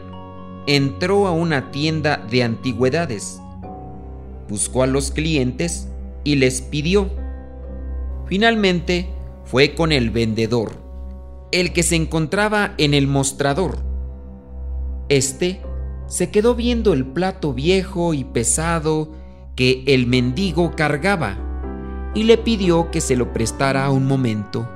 entró 0.67 1.27
a 1.27 1.33
una 1.33 1.71
tienda 1.71 2.19
de 2.31 2.43
antigüedades, 2.43 3.41
buscó 4.49 4.83
a 4.83 4.87
los 4.87 5.11
clientes 5.11 5.89
y 6.25 6.37
les 6.37 6.61
pidió. 6.61 7.09
Finalmente 8.29 9.09
fue 9.45 9.75
con 9.75 9.91
el 9.91 10.11
vendedor, 10.11 10.73
el 11.51 11.73
que 11.73 11.83
se 11.83 11.97
encontraba 11.97 12.75
en 12.77 12.93
el 12.93 13.07
mostrador. 13.07 13.79
Este 15.09 15.63
se 16.07 16.31
quedó 16.31 16.55
viendo 16.55 16.93
el 16.93 17.07
plato 17.07 17.55
viejo 17.55 18.13
y 18.13 18.25
pesado 18.25 19.11
que 19.57 19.83
el 19.87 20.07
mendigo 20.07 20.73
cargaba 20.77 21.39
y 22.15 22.25
le 22.25 22.37
pidió 22.37 22.91
que 22.91 23.01
se 23.01 23.17
lo 23.17 23.33
prestara 23.33 23.89
un 23.91 24.07
momento. 24.07 24.69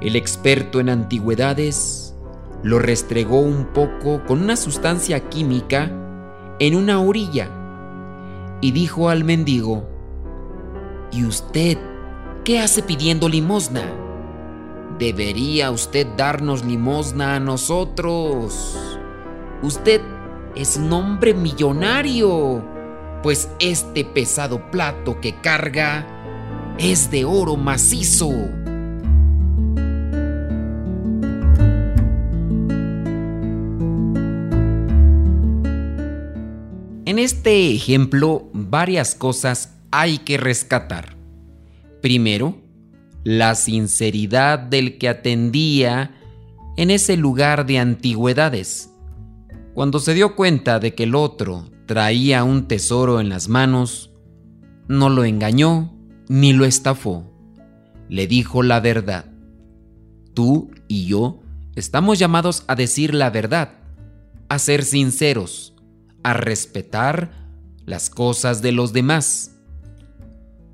El 0.00 0.16
experto 0.16 0.80
en 0.80 0.88
antigüedades 0.88 2.14
lo 2.62 2.78
restregó 2.78 3.40
un 3.40 3.66
poco 3.66 4.24
con 4.26 4.42
una 4.42 4.56
sustancia 4.56 5.28
química 5.28 5.90
en 6.58 6.74
una 6.74 7.00
orilla 7.00 7.50
y 8.62 8.72
dijo 8.72 9.10
al 9.10 9.24
mendigo, 9.24 9.86
¿Y 11.12 11.24
usted 11.24 11.76
qué 12.44 12.58
hace 12.58 12.82
pidiendo 12.82 13.28
limosna? 13.28 13.82
Debería 14.98 15.70
usted 15.70 16.06
darnos 16.16 16.64
limosna 16.64 17.36
a 17.36 17.40
nosotros. 17.40 18.76
Usted 19.62 20.00
es 20.54 20.76
un 20.76 20.92
hombre 20.92 21.34
millonario, 21.34 22.64
pues 23.22 23.48
este 23.60 24.04
pesado 24.04 24.70
plato 24.70 25.20
que 25.20 25.40
carga 25.40 26.06
es 26.78 27.10
de 27.10 27.24
oro 27.24 27.56
macizo. 27.56 28.30
En 37.06 37.18
este 37.18 37.74
ejemplo, 37.74 38.48
varias 38.52 39.14
cosas 39.14 39.74
hay 39.90 40.18
que 40.18 40.36
rescatar. 40.36 41.19
Primero, 42.00 42.56
la 43.24 43.54
sinceridad 43.54 44.58
del 44.58 44.98
que 44.98 45.08
atendía 45.08 46.14
en 46.76 46.90
ese 46.90 47.16
lugar 47.16 47.66
de 47.66 47.78
antigüedades. 47.78 48.90
Cuando 49.74 49.98
se 49.98 50.14
dio 50.14 50.36
cuenta 50.36 50.78
de 50.80 50.94
que 50.94 51.04
el 51.04 51.14
otro 51.14 51.70
traía 51.86 52.44
un 52.44 52.66
tesoro 52.68 53.20
en 53.20 53.28
las 53.28 53.48
manos, 53.48 54.10
no 54.88 55.10
lo 55.10 55.24
engañó 55.24 55.94
ni 56.28 56.52
lo 56.52 56.64
estafó. 56.64 57.30
Le 58.08 58.26
dijo 58.26 58.62
la 58.62 58.80
verdad. 58.80 59.26
Tú 60.34 60.70
y 60.88 61.06
yo 61.06 61.40
estamos 61.76 62.18
llamados 62.18 62.64
a 62.66 62.74
decir 62.74 63.14
la 63.14 63.30
verdad, 63.30 63.74
a 64.48 64.58
ser 64.58 64.84
sinceros 64.84 65.70
a 66.22 66.34
respetar 66.34 67.32
las 67.86 68.10
cosas 68.10 68.62
de 68.62 68.72
los 68.72 68.92
demás. 68.92 69.56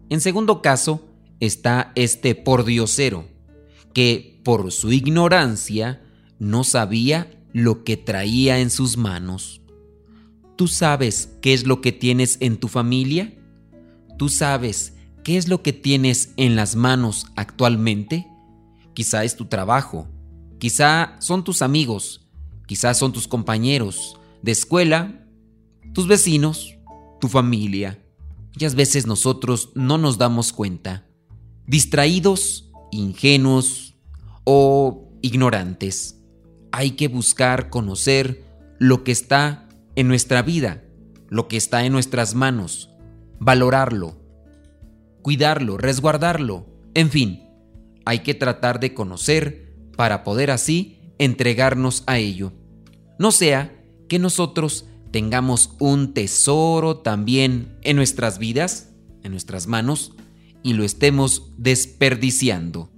En 0.08 0.20
segundo 0.20 0.62
caso 0.62 1.04
está 1.40 1.92
este 1.94 2.34
pordiosero, 2.34 3.28
que 3.92 4.40
por 4.44 4.72
su 4.72 4.92
ignorancia 4.92 6.02
no 6.38 6.64
sabía 6.64 7.30
lo 7.52 7.84
que 7.84 7.96
traía 7.96 8.60
en 8.60 8.70
sus 8.70 8.96
manos. 8.96 9.60
¿Tú 10.56 10.68
sabes 10.68 11.36
qué 11.42 11.52
es 11.54 11.66
lo 11.66 11.80
que 11.80 11.92
tienes 11.92 12.38
en 12.40 12.56
tu 12.58 12.68
familia? 12.68 13.34
¿Tú 14.18 14.28
sabes 14.28 14.94
qué 15.24 15.36
es 15.36 15.48
lo 15.48 15.62
que 15.62 15.72
tienes 15.72 16.32
en 16.36 16.56
las 16.56 16.76
manos 16.76 17.26
actualmente? 17.36 18.26
Quizá 18.94 19.24
es 19.24 19.36
tu 19.36 19.46
trabajo, 19.46 20.08
quizá 20.58 21.16
son 21.20 21.44
tus 21.44 21.60
amigos, 21.60 22.26
quizá 22.66 22.94
son 22.94 23.12
tus 23.12 23.28
compañeros 23.28 24.18
de 24.42 24.52
escuela 24.52 25.26
tus 25.96 26.06
vecinos, 26.06 26.76
tu 27.22 27.28
familia. 27.28 27.98
Muchas 28.52 28.74
veces 28.74 29.06
nosotros 29.06 29.70
no 29.74 29.96
nos 29.96 30.18
damos 30.18 30.52
cuenta, 30.52 31.05
distraídos, 31.66 32.70
ingenuos 32.90 33.96
o 34.44 35.08
ignorantes. 35.22 36.20
Hay 36.72 36.92
que 36.92 37.08
buscar 37.08 37.70
conocer 37.70 38.44
lo 38.78 39.04
que 39.04 39.12
está 39.12 39.68
en 39.94 40.08
nuestra 40.08 40.42
vida, 40.42 40.84
lo 41.28 41.48
que 41.48 41.56
está 41.56 41.84
en 41.84 41.92
nuestras 41.92 42.34
manos, 42.34 42.90
valorarlo, 43.38 44.16
cuidarlo, 45.22 45.78
resguardarlo, 45.78 46.66
en 46.94 47.10
fin, 47.10 47.42
hay 48.04 48.20
que 48.20 48.34
tratar 48.34 48.80
de 48.80 48.94
conocer 48.94 49.74
para 49.96 50.24
poder 50.24 50.50
así 50.50 50.98
entregarnos 51.18 52.04
a 52.06 52.18
ello. 52.18 52.52
No 53.18 53.32
sea 53.32 53.74
que 54.08 54.18
nosotros 54.18 54.86
tengamos 55.10 55.74
un 55.78 56.14
tesoro 56.14 56.98
también 56.98 57.78
en 57.82 57.96
nuestras 57.96 58.38
vidas, 58.38 58.92
en 59.22 59.32
nuestras 59.32 59.66
manos, 59.66 60.12
y 60.66 60.72
lo 60.72 60.82
estemos 60.82 61.52
desperdiciando. 61.56 62.90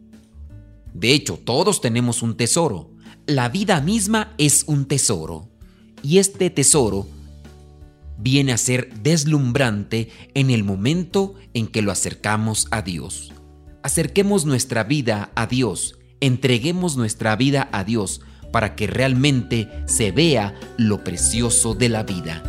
De 0.95 1.13
hecho, 1.13 1.39
todos 1.39 1.83
tenemos 1.83 2.23
un 2.23 2.35
tesoro. 2.35 2.93
La 3.27 3.51
vida 3.51 3.83
misma 3.83 4.33
es 4.39 4.65
un 4.67 4.87
tesoro. 4.87 5.51
Y 6.03 6.17
este 6.17 6.49
tesoro 6.49 7.07
viene 8.17 8.53
a 8.53 8.57
ser 8.57 8.91
deslumbrante 9.03 10.09
en 10.33 10.49
el 10.49 10.65
momento 10.65 11.35
en 11.53 11.67
que 11.67 11.83
lo 11.83 11.93
acercamos 11.93 12.69
a 12.71 12.81
Dios. 12.81 13.35
Acerquemos 13.83 14.47
nuestra 14.47 14.83
vida 14.85 15.31
a 15.35 15.47
Dios, 15.47 15.99
entreguemos 16.21 16.97
nuestra 16.97 17.37
vida 17.37 17.69
a 17.71 17.85
Dios, 17.85 18.23
para 18.51 18.77
que 18.77 18.87
realmente 18.87 19.69
se 19.85 20.11
vea 20.11 20.59
lo 20.79 21.05
precioso 21.05 21.75
de 21.75 21.91
la 21.91 22.03
vida. 22.03 22.43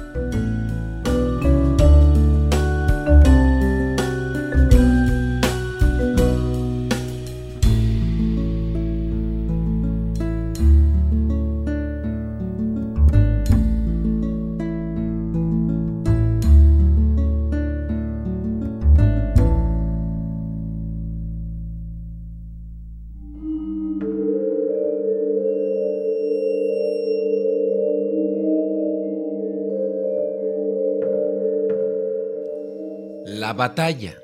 La 33.49 33.53
batalla 33.53 34.15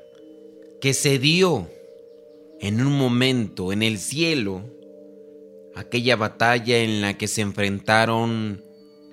que 0.80 0.94
se 0.94 1.18
dio 1.18 1.68
en 2.60 2.80
un 2.80 2.92
momento 2.92 3.72
en 3.72 3.82
el 3.82 3.98
cielo, 3.98 4.62
aquella 5.74 6.14
batalla 6.14 6.78
en 6.78 7.00
la 7.00 7.18
que 7.18 7.26
se 7.26 7.40
enfrentaron 7.40 8.62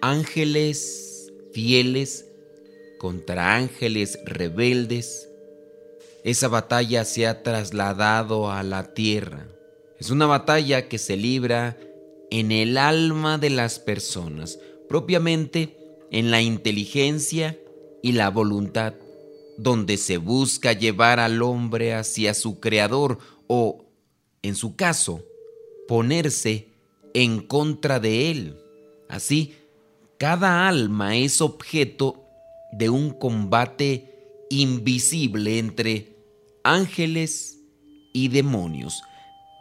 ángeles 0.02 1.34
fieles 1.52 2.28
contra 3.00 3.56
ángeles 3.56 4.20
rebeldes, 4.24 5.30
esa 6.24 6.48
batalla 6.48 7.06
se 7.06 7.26
ha 7.26 7.42
trasladado 7.42 8.52
a 8.52 8.62
la 8.62 8.94
tierra. 8.94 9.48
Es 10.00 10.12
una 10.12 10.28
batalla 10.28 10.88
que 10.90 11.00
se 11.00 11.18
libra 11.18 11.76
en 12.30 12.52
el 12.52 12.78
alma 12.78 13.40
de 13.40 13.50
las 13.50 13.80
personas, 13.80 14.60
propiamente 14.88 15.76
en 16.12 16.30
la 16.30 16.44
inteligencia 16.44 17.58
y 18.04 18.12
la 18.12 18.30
voluntad 18.30 18.94
donde 19.58 19.98
se 19.98 20.18
busca 20.18 20.74
llevar 20.74 21.20
al 21.20 21.42
hombre 21.42 21.94
hacia 21.94 22.34
su 22.34 22.60
creador 22.60 23.20
o, 23.48 23.86
en 24.42 24.56
su 24.56 24.76
caso, 24.76 25.24
ponerse 25.88 26.70
en 27.14 27.40
contra 27.42 28.00
de 28.00 28.32
él. 28.32 28.58
Así, 29.10 29.56
cada 30.18 30.68
alma 30.68 31.16
es 31.16 31.42
objeto 31.42 32.24
de 32.72 32.90
un 32.90 33.12
combate 33.12 34.46
invisible 34.50 35.60
entre 35.60 36.18
ángeles 36.64 37.60
y 38.14 38.30
demonios. 38.30 39.02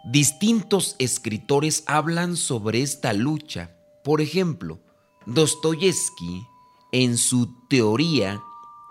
Distintos 0.04 0.96
escritores 0.98 1.84
hablan 1.86 2.36
sobre 2.36 2.82
esta 2.82 3.12
lucha. 3.12 3.76
Por 4.02 4.20
ejemplo, 4.20 4.80
Dostoyevsky, 5.26 6.42
en 6.92 7.16
su 7.16 7.54
teoría 7.68 8.42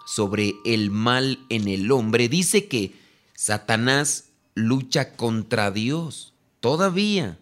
sobre 0.05 0.53
el 0.65 0.91
mal 0.91 1.39
en 1.49 1.67
el 1.67 1.91
hombre, 1.91 2.29
dice 2.29 2.67
que 2.67 2.93
Satanás 3.35 4.25
lucha 4.53 5.13
contra 5.15 5.71
Dios 5.71 6.33
todavía 6.59 7.39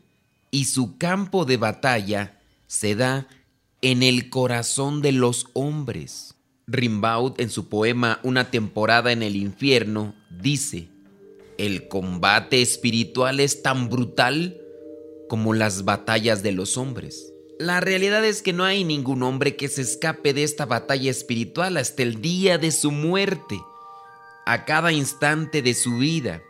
y 0.51 0.65
su 0.65 0.97
campo 0.97 1.45
de 1.45 1.57
batalla 1.57 2.39
se 2.67 2.95
da 2.95 3.27
en 3.81 4.03
el 4.03 4.29
corazón 4.29 5.01
de 5.01 5.11
los 5.11 5.47
hombres. 5.53 6.35
Rimbaud 6.67 7.33
en 7.39 7.49
su 7.49 7.67
poema 7.67 8.19
Una 8.23 8.51
temporada 8.51 9.11
en 9.11 9.23
el 9.23 9.35
infierno 9.35 10.13
dice, 10.29 10.89
el 11.57 11.87
combate 11.87 12.61
espiritual 12.61 13.39
es 13.39 13.61
tan 13.61 13.89
brutal 13.89 14.61
como 15.27 15.53
las 15.53 15.83
batallas 15.83 16.43
de 16.43 16.51
los 16.51 16.77
hombres. 16.77 17.33
La 17.59 17.81
realidad 17.81 18.23
es 18.23 18.41
que 18.41 18.53
no 18.53 18.63
hay 18.63 18.85
ningún 18.85 19.21
hombre 19.21 19.57
que 19.57 19.67
se 19.67 19.81
escape 19.81 20.33
de 20.33 20.43
esta 20.43 20.65
batalla 20.65 21.11
espiritual 21.11 21.75
hasta 21.75 22.03
el 22.03 22.21
día 22.21 22.57
de 22.57 22.71
su 22.71 22.89
muerte, 22.89 23.61
a 24.45 24.63
cada 24.63 24.93
instante 24.93 25.61
de 25.61 25.73
su 25.73 25.97
vida. 25.97 26.41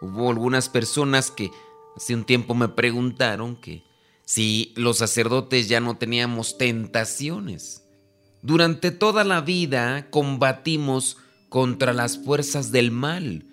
Hubo 0.00 0.30
algunas 0.30 0.70
personas 0.70 1.30
que 1.30 1.50
hace 1.94 2.14
un 2.14 2.24
tiempo 2.24 2.54
me 2.54 2.68
preguntaron 2.68 3.56
que 3.56 3.82
si 4.24 4.72
los 4.76 4.96
sacerdotes 4.96 5.68
ya 5.68 5.80
no 5.80 5.98
teníamos 5.98 6.56
tentaciones. 6.56 7.82
Durante 8.40 8.90
toda 8.92 9.24
la 9.24 9.42
vida 9.42 10.08
combatimos 10.08 11.18
contra 11.50 11.92
las 11.92 12.16
fuerzas 12.16 12.72
del 12.72 12.92
mal. 12.92 13.44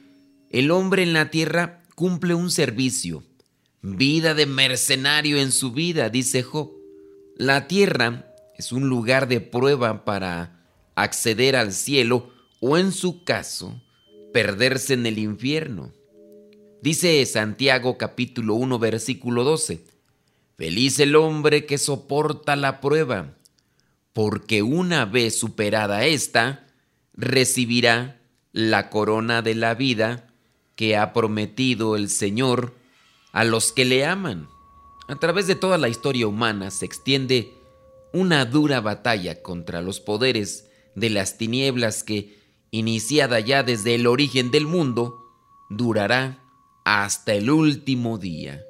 El 0.49 0.71
hombre 0.71 1.03
en 1.03 1.11
la 1.11 1.31
tierra 1.31 1.83
cumple 1.95 2.33
un 2.33 2.49
servicio, 2.49 3.25
vida 3.81 4.33
de 4.33 4.45
mercenario 4.45 5.37
en 5.37 5.51
su 5.51 5.73
vida, 5.73 6.07
dice 6.07 6.43
Job. 6.43 6.82
La 7.35 7.67
tierra 7.67 8.31
es 8.55 8.71
un 8.71 8.89
lugar 8.89 9.27
de 9.27 9.41
prueba 9.41 10.05
para 10.05 10.63
acceder 10.93 11.55
al 11.55 11.73
cielo 11.73 12.31
o 12.59 12.77
en 12.77 12.91
su 12.91 13.23
caso, 13.23 13.81
perderse 14.31 14.93
en 14.93 15.07
el 15.07 15.17
infierno. 15.17 15.91
Dice 16.83 17.25
Santiago 17.25 17.97
capítulo 17.97 18.53
1 18.53 18.77
versículo 18.77 19.43
12, 19.43 19.83
Feliz 20.57 20.99
el 20.99 21.15
hombre 21.15 21.65
que 21.65 21.79
soporta 21.79 22.55
la 22.55 22.79
prueba, 22.79 23.33
porque 24.13 24.61
una 24.61 25.05
vez 25.05 25.37
superada 25.37 26.05
esta, 26.05 26.67
recibirá 27.13 28.21
la 28.51 28.91
corona 28.91 29.41
de 29.41 29.55
la 29.55 29.73
vida 29.73 30.27
que 30.75 30.97
ha 30.97 31.13
prometido 31.13 31.95
el 31.95 32.09
Señor 32.09 32.75
a 33.31 33.43
los 33.43 33.71
que 33.71 33.85
le 33.85 34.05
aman. 34.05 34.52
A 35.07 35.15
través 35.15 35.47
de 35.47 35.55
toda 35.55 35.77
la 35.77 35.89
historia 35.89 36.27
humana 36.27 36.71
se 36.71 36.85
extiende 36.85 37.53
una 38.13 38.45
dura 38.45 38.79
batalla 38.79 39.41
contra 39.41 39.81
los 39.81 39.99
poderes 39.99 40.69
de 40.95 41.09
las 41.09 41.37
tinieblas 41.37 42.03
que, 42.03 42.39
iniciada 42.71 43.39
ya 43.39 43.63
desde 43.63 43.95
el 43.95 44.07
origen 44.07 44.51
del 44.51 44.65
mundo, 44.65 45.19
durará 45.69 46.43
hasta 46.85 47.33
el 47.33 47.49
último 47.49 48.17
día. 48.17 48.63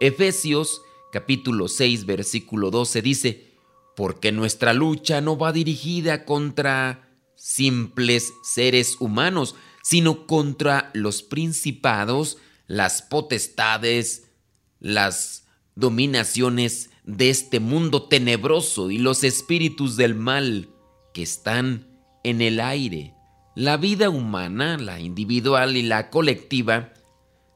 Efesios 0.00 0.82
capítulo 1.12 1.68
6 1.68 2.06
versículo 2.06 2.70
12 2.70 3.02
dice, 3.02 3.50
porque 3.96 4.32
nuestra 4.32 4.72
lucha 4.72 5.20
no 5.20 5.36
va 5.36 5.52
dirigida 5.52 6.24
contra 6.24 7.10
simples 7.36 8.32
seres 8.42 8.96
humanos, 9.00 9.54
sino 9.82 10.26
contra 10.26 10.90
los 10.94 11.22
principados, 11.22 12.38
las 12.66 13.02
potestades, 13.02 14.30
las 14.78 15.46
dominaciones 15.74 16.90
de 17.04 17.30
este 17.30 17.60
mundo 17.60 18.04
tenebroso 18.08 18.90
y 18.90 18.98
los 18.98 19.24
espíritus 19.24 19.96
del 19.96 20.14
mal 20.14 20.68
que 21.12 21.22
están 21.22 21.88
en 22.22 22.40
el 22.40 22.60
aire. 22.60 23.14
La 23.54 23.76
vida 23.76 24.10
humana, 24.10 24.78
la 24.78 25.00
individual 25.00 25.76
y 25.76 25.82
la 25.82 26.10
colectiva, 26.10 26.92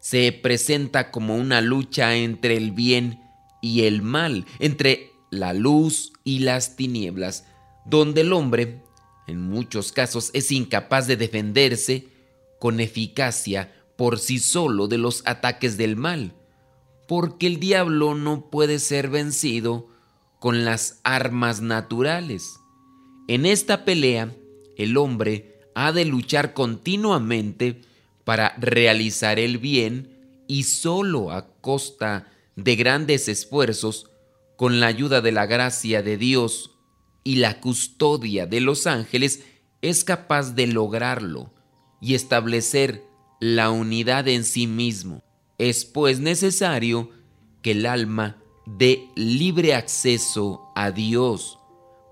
se 0.01 0.33
presenta 0.33 1.11
como 1.11 1.37
una 1.37 1.61
lucha 1.61 2.15
entre 2.17 2.57
el 2.57 2.73
bien 2.73 3.21
y 3.63 3.83
el 3.83 4.03
mal, 4.03 4.45
entre 4.59 5.13
la 5.31 5.53
luz 5.53 6.13
y 6.25 6.41
las 6.41 6.77
tinieblas, 6.77 7.47
donde 7.87 8.23
el 8.23 8.33
hombre, 8.33 8.83
en 9.27 9.41
muchos 9.41 9.93
casos, 9.93 10.31
es 10.35 10.53
incapaz 10.53 11.07
de 11.07 11.17
defenderse 11.17 12.09
con 12.59 12.81
eficacia 12.81 13.73
por 13.97 14.19
sí 14.19 14.39
solo 14.39 14.89
de 14.89 14.99
los 14.99 15.23
ataques 15.27 15.77
del 15.77 15.97
mal, 15.97 16.35
porque 17.07 17.47
el 17.47 17.61
diablo 17.61 18.15
no 18.15 18.51
puede 18.51 18.79
ser 18.79 19.09
vencido 19.09 19.89
con 20.39 20.65
las 20.65 21.01
armas 21.05 21.61
naturales. 21.61 22.61
En 23.29 23.47
esta 23.47 23.85
pelea, 23.85 24.35
el 24.77 24.97
hombre 24.97 25.59
ha 25.75 25.93
de 25.93 26.05
luchar 26.05 26.55
continuamente 26.55 27.81
para 28.25 28.55
realizar 28.59 29.39
el 29.39 29.59
bien 29.59 30.11
y 30.47 30.65
solo 30.65 31.31
a 31.31 31.47
costa 31.61 32.31
de 32.57 32.77
grandes 32.77 33.29
esfuerzos, 33.29 34.11
con 34.57 34.79
la 34.79 34.87
ayuda 34.87 35.21
de 35.21 35.33
la 35.33 35.47
gracia 35.47 36.03
de 36.03 36.17
Dios 36.17 36.71
y 37.25 37.37
la 37.37 37.61
custodia 37.61 38.47
de 38.47 38.61
los 38.61 38.87
ángeles, 38.87 39.43
es 39.83 40.05
capaz 40.05 40.55
de 40.55 40.67
lograrlo 40.67 41.53
y 42.01 42.15
establecer 42.15 43.03
la 43.41 43.71
unidad 43.71 44.29
en 44.29 44.45
sí 44.45 44.67
mismo. 44.67 45.23
Es 45.59 45.85
pues 45.85 46.21
necesario 46.21 47.11
que 47.63 47.73
el 47.73 47.87
alma 47.87 48.37
dé 48.67 49.09
libre 49.15 49.75
acceso 49.75 50.69
a 50.75 50.91
Dios 50.91 51.59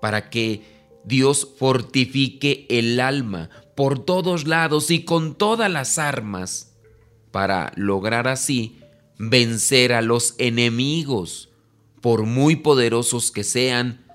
para 0.01 0.29
que 0.29 0.61
Dios 1.05 1.47
fortifique 1.57 2.65
el 2.69 2.99
alma 2.99 3.49
por 3.75 3.99
todos 3.99 4.47
lados 4.47 4.91
y 4.91 5.03
con 5.03 5.35
todas 5.35 5.69
las 5.69 5.97
armas 5.97 6.75
para 7.31 7.73
lograr 7.75 8.27
así 8.27 8.79
vencer 9.17 9.93
a 9.93 10.01
los 10.01 10.35
enemigos. 10.37 11.49
Por 12.01 12.25
muy 12.25 12.57
poderosos 12.57 13.31
que 13.31 13.43
sean, 13.43 14.05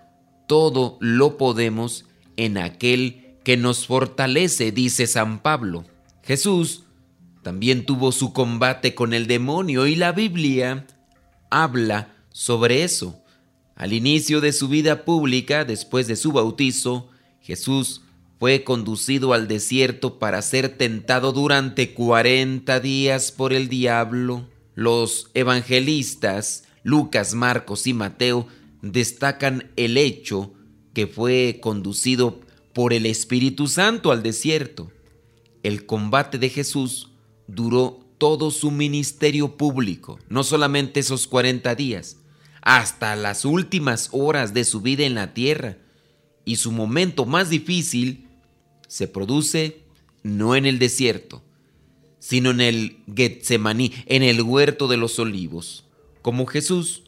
todo 0.47 0.99
lo 1.01 1.37
podemos 1.37 2.07
en 2.37 2.59
aquel 2.59 3.37
que 3.45 3.57
nos 3.57 3.87
fortalece, 3.87 4.73
dice 4.73 5.07
San 5.07 5.41
Pablo. 5.41 5.85
Jesús 6.23 6.85
también 7.49 7.87
tuvo 7.87 8.13
su 8.13 8.35
combate 8.35 8.95
con 8.95 9.15
el 9.15 9.27
demonio 9.27 9.87
y 9.87 9.97
la 9.97 10.13
Biblia 10.13 10.87
habla 11.49 12.15
sobre 12.29 12.85
eso. 12.85 13.23
Al 13.75 13.95
inicio 13.95 14.43
de 14.43 14.53
su 14.53 14.69
vida 14.69 15.07
pública, 15.07 15.65
después 15.65 16.07
de 16.09 16.17
su 16.17 16.33
bautizo, 16.33 17.09
Jesús 17.41 18.03
fue 18.39 18.65
conducido 18.65 19.33
al 19.33 19.49
desierto 19.49 20.19
para 20.19 20.43
ser 20.43 20.77
tentado 20.77 21.33
durante 21.33 21.95
40 21.95 22.81
días 22.81 23.33
por 23.33 23.55
el 23.55 23.71
diablo. 23.71 24.47
Los 24.75 25.31
evangelistas 25.33 26.65
Lucas, 26.83 27.33
Marcos 27.33 27.87
y 27.87 27.95
Mateo 27.95 28.47
destacan 28.83 29.71
el 29.77 29.97
hecho 29.97 30.53
que 30.93 31.07
fue 31.07 31.61
conducido 31.63 32.43
por 32.75 32.93
el 32.93 33.07
Espíritu 33.07 33.69
Santo 33.69 34.13
al 34.13 34.23
desierto. 34.23 34.93
El 35.63 35.87
combate 35.87 36.37
de 36.37 36.51
Jesús 36.51 37.08
duró 37.49 37.99
todo 38.19 38.53
su 38.53 38.71
ministerio 38.71 39.57
público, 39.57 40.21
no 40.29 40.45
solamente 40.45 41.01
esos 41.01 41.27
40 41.27 41.75
días, 41.75 42.19
hasta 42.63 43.17
las 43.17 43.45
últimas 43.45 44.11
horas 44.13 44.55
de 44.55 44.65
su 44.65 44.81
vida 44.81 45.05
en 45.05 45.15
la 45.15 45.35
tierra. 45.35 45.79
Y 46.45 46.57
su 46.57 46.71
momento 46.71 47.27
más 47.27 47.51
difícil 47.51 48.29
se 48.87 49.09
produce 49.09 49.83
no 50.23 50.55
en 50.55 50.67
el 50.67 50.79
desierto, 50.79 51.43
sino 52.19 52.51
en 52.51 52.61
el 52.61 52.99
Getsemaní, 53.15 53.93
en 54.07 54.23
el 54.23 54.43
huerto 54.43 54.89
de 54.89 54.97
los 54.97 55.19
olivos. 55.19 55.85
Como 56.23 56.47
Jesús, 56.47 57.05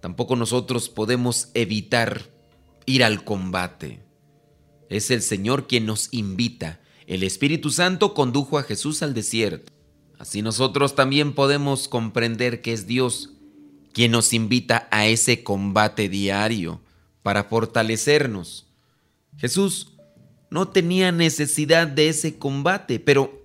tampoco 0.00 0.36
nosotros 0.36 0.88
podemos 0.88 1.48
evitar 1.54 2.30
ir 2.86 3.04
al 3.04 3.24
combate. 3.24 4.00
Es 4.90 5.10
el 5.10 5.22
Señor 5.22 5.66
quien 5.66 5.86
nos 5.86 6.08
invita. 6.12 6.81
El 7.06 7.22
Espíritu 7.22 7.70
Santo 7.70 8.14
condujo 8.14 8.58
a 8.58 8.62
Jesús 8.62 9.02
al 9.02 9.14
desierto. 9.14 9.72
Así 10.18 10.42
nosotros 10.42 10.94
también 10.94 11.34
podemos 11.34 11.88
comprender 11.88 12.62
que 12.62 12.72
es 12.72 12.86
Dios 12.86 13.30
quien 13.92 14.12
nos 14.12 14.32
invita 14.32 14.88
a 14.90 15.06
ese 15.06 15.42
combate 15.42 16.08
diario 16.08 16.80
para 17.22 17.44
fortalecernos. 17.44 18.66
Jesús 19.36 19.92
no 20.50 20.68
tenía 20.68 21.12
necesidad 21.12 21.86
de 21.86 22.08
ese 22.08 22.38
combate, 22.38 23.00
pero 23.00 23.42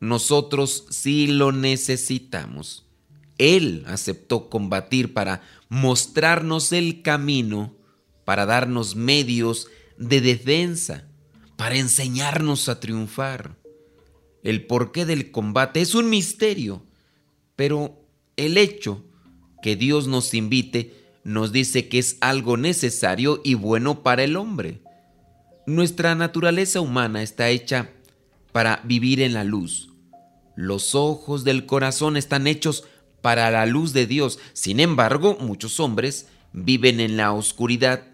nosotros 0.00 0.86
sí 0.90 1.26
lo 1.26 1.52
necesitamos. 1.52 2.86
Él 3.36 3.84
aceptó 3.86 4.48
combatir 4.48 5.12
para 5.12 5.42
mostrarnos 5.68 6.72
el 6.72 7.02
camino, 7.02 7.74
para 8.24 8.46
darnos 8.46 8.96
medios 8.96 9.68
de 9.96 10.20
defensa 10.20 11.07
para 11.58 11.74
enseñarnos 11.74 12.68
a 12.68 12.78
triunfar. 12.78 13.56
El 14.44 14.64
porqué 14.66 15.04
del 15.04 15.32
combate 15.32 15.80
es 15.80 15.96
un 15.96 16.08
misterio, 16.08 16.84
pero 17.56 18.00
el 18.36 18.56
hecho 18.56 19.04
que 19.60 19.74
Dios 19.74 20.06
nos 20.06 20.34
invite 20.34 20.94
nos 21.24 21.50
dice 21.50 21.88
que 21.88 21.98
es 21.98 22.16
algo 22.20 22.56
necesario 22.56 23.40
y 23.42 23.54
bueno 23.54 24.04
para 24.04 24.22
el 24.22 24.36
hombre. 24.36 24.82
Nuestra 25.66 26.14
naturaleza 26.14 26.80
humana 26.80 27.24
está 27.24 27.48
hecha 27.48 27.90
para 28.52 28.80
vivir 28.84 29.20
en 29.20 29.34
la 29.34 29.42
luz. 29.42 29.88
Los 30.54 30.94
ojos 30.94 31.42
del 31.42 31.66
corazón 31.66 32.16
están 32.16 32.46
hechos 32.46 32.84
para 33.20 33.50
la 33.50 33.66
luz 33.66 33.92
de 33.92 34.06
Dios. 34.06 34.38
Sin 34.52 34.78
embargo, 34.78 35.36
muchos 35.40 35.80
hombres 35.80 36.28
viven 36.52 37.00
en 37.00 37.16
la 37.16 37.32
oscuridad 37.32 38.04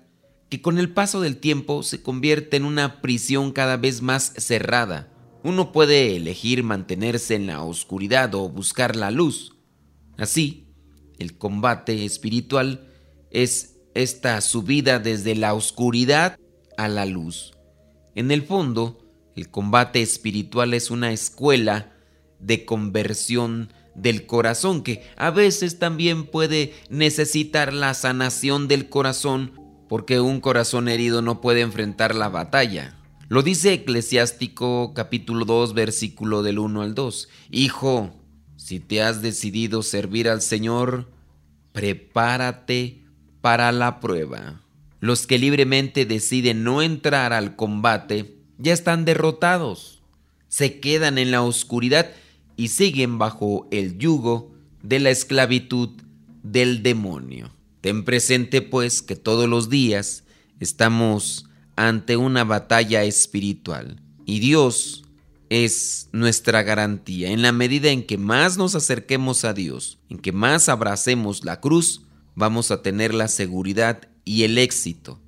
que 0.54 0.62
con 0.62 0.78
el 0.78 0.90
paso 0.90 1.20
del 1.20 1.38
tiempo 1.38 1.82
se 1.82 2.00
convierte 2.00 2.56
en 2.56 2.64
una 2.64 3.00
prisión 3.00 3.50
cada 3.50 3.76
vez 3.76 4.02
más 4.02 4.32
cerrada. 4.36 5.12
Uno 5.42 5.72
puede 5.72 6.14
elegir 6.14 6.62
mantenerse 6.62 7.34
en 7.34 7.48
la 7.48 7.64
oscuridad 7.64 8.32
o 8.36 8.48
buscar 8.48 8.94
la 8.94 9.10
luz. 9.10 9.56
Así, 10.16 10.68
el 11.18 11.36
combate 11.36 12.04
espiritual 12.04 12.86
es 13.32 13.78
esta 13.96 14.40
subida 14.40 15.00
desde 15.00 15.34
la 15.34 15.54
oscuridad 15.54 16.38
a 16.76 16.86
la 16.86 17.04
luz. 17.04 17.54
En 18.14 18.30
el 18.30 18.42
fondo, 18.42 19.04
el 19.34 19.50
combate 19.50 20.02
espiritual 20.02 20.72
es 20.72 20.92
una 20.92 21.10
escuela 21.10 21.96
de 22.38 22.64
conversión 22.64 23.72
del 23.96 24.26
corazón 24.26 24.84
que 24.84 25.02
a 25.16 25.32
veces 25.32 25.80
también 25.80 26.26
puede 26.26 26.74
necesitar 26.90 27.72
la 27.72 27.92
sanación 27.92 28.68
del 28.68 28.88
corazón 28.88 29.63
porque 29.88 30.20
un 30.20 30.40
corazón 30.40 30.88
herido 30.88 31.22
no 31.22 31.40
puede 31.40 31.60
enfrentar 31.60 32.14
la 32.14 32.28
batalla. 32.28 32.96
Lo 33.28 33.42
dice 33.42 33.72
Eclesiástico 33.72 34.92
capítulo 34.94 35.44
2 35.44 35.74
versículo 35.74 36.42
del 36.42 36.58
1 36.58 36.82
al 36.82 36.94
2. 36.94 37.28
Hijo, 37.50 38.14
si 38.56 38.80
te 38.80 39.02
has 39.02 39.22
decidido 39.22 39.82
servir 39.82 40.28
al 40.28 40.42
Señor, 40.42 41.10
prepárate 41.72 43.02
para 43.40 43.72
la 43.72 44.00
prueba. 44.00 44.60
Los 45.00 45.26
que 45.26 45.38
libremente 45.38 46.06
deciden 46.06 46.64
no 46.64 46.80
entrar 46.80 47.32
al 47.32 47.56
combate 47.56 48.38
ya 48.56 48.72
están 48.72 49.04
derrotados, 49.04 50.02
se 50.48 50.80
quedan 50.80 51.18
en 51.18 51.30
la 51.30 51.42
oscuridad 51.42 52.10
y 52.56 52.68
siguen 52.68 53.18
bajo 53.18 53.66
el 53.70 53.98
yugo 53.98 54.54
de 54.82 55.00
la 55.00 55.10
esclavitud 55.10 55.90
del 56.42 56.82
demonio. 56.82 57.50
Ten 57.84 58.02
presente 58.02 58.62
pues 58.62 59.02
que 59.02 59.14
todos 59.14 59.46
los 59.46 59.68
días 59.68 60.24
estamos 60.58 61.50
ante 61.76 62.16
una 62.16 62.42
batalla 62.42 63.04
espiritual 63.04 64.00
y 64.24 64.38
Dios 64.38 65.04
es 65.50 66.08
nuestra 66.10 66.62
garantía. 66.62 67.28
En 67.30 67.42
la 67.42 67.52
medida 67.52 67.90
en 67.90 68.06
que 68.06 68.16
más 68.16 68.56
nos 68.56 68.74
acerquemos 68.74 69.44
a 69.44 69.52
Dios, 69.52 69.98
en 70.08 70.16
que 70.16 70.32
más 70.32 70.70
abracemos 70.70 71.44
la 71.44 71.60
cruz, 71.60 72.06
vamos 72.34 72.70
a 72.70 72.80
tener 72.80 73.12
la 73.12 73.28
seguridad 73.28 74.08
y 74.24 74.44
el 74.44 74.56
éxito. 74.56 75.20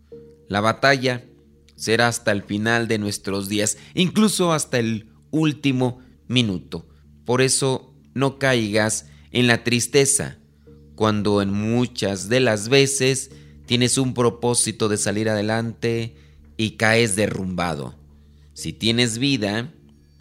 La 0.48 0.62
batalla 0.62 1.26
será 1.74 2.08
hasta 2.08 2.32
el 2.32 2.42
final 2.42 2.88
de 2.88 2.96
nuestros 2.96 3.50
días, 3.50 3.76
incluso 3.92 4.54
hasta 4.54 4.78
el 4.78 5.10
último 5.30 6.00
minuto. 6.26 6.88
Por 7.26 7.42
eso 7.42 7.92
no 8.14 8.38
caigas 8.38 9.08
en 9.30 9.46
la 9.46 9.62
tristeza, 9.62 10.38
cuando 10.96 11.40
en 11.42 11.52
muchas 11.52 12.28
de 12.28 12.40
las 12.40 12.68
veces 12.68 13.30
tienes 13.66 13.98
un 13.98 14.14
propósito 14.14 14.88
de 14.88 14.96
salir 14.96 15.28
adelante 15.28 16.16
y 16.56 16.72
caes 16.72 17.14
derrumbado. 17.14 17.94
Si 18.54 18.72
tienes 18.72 19.18
vida, 19.18 19.72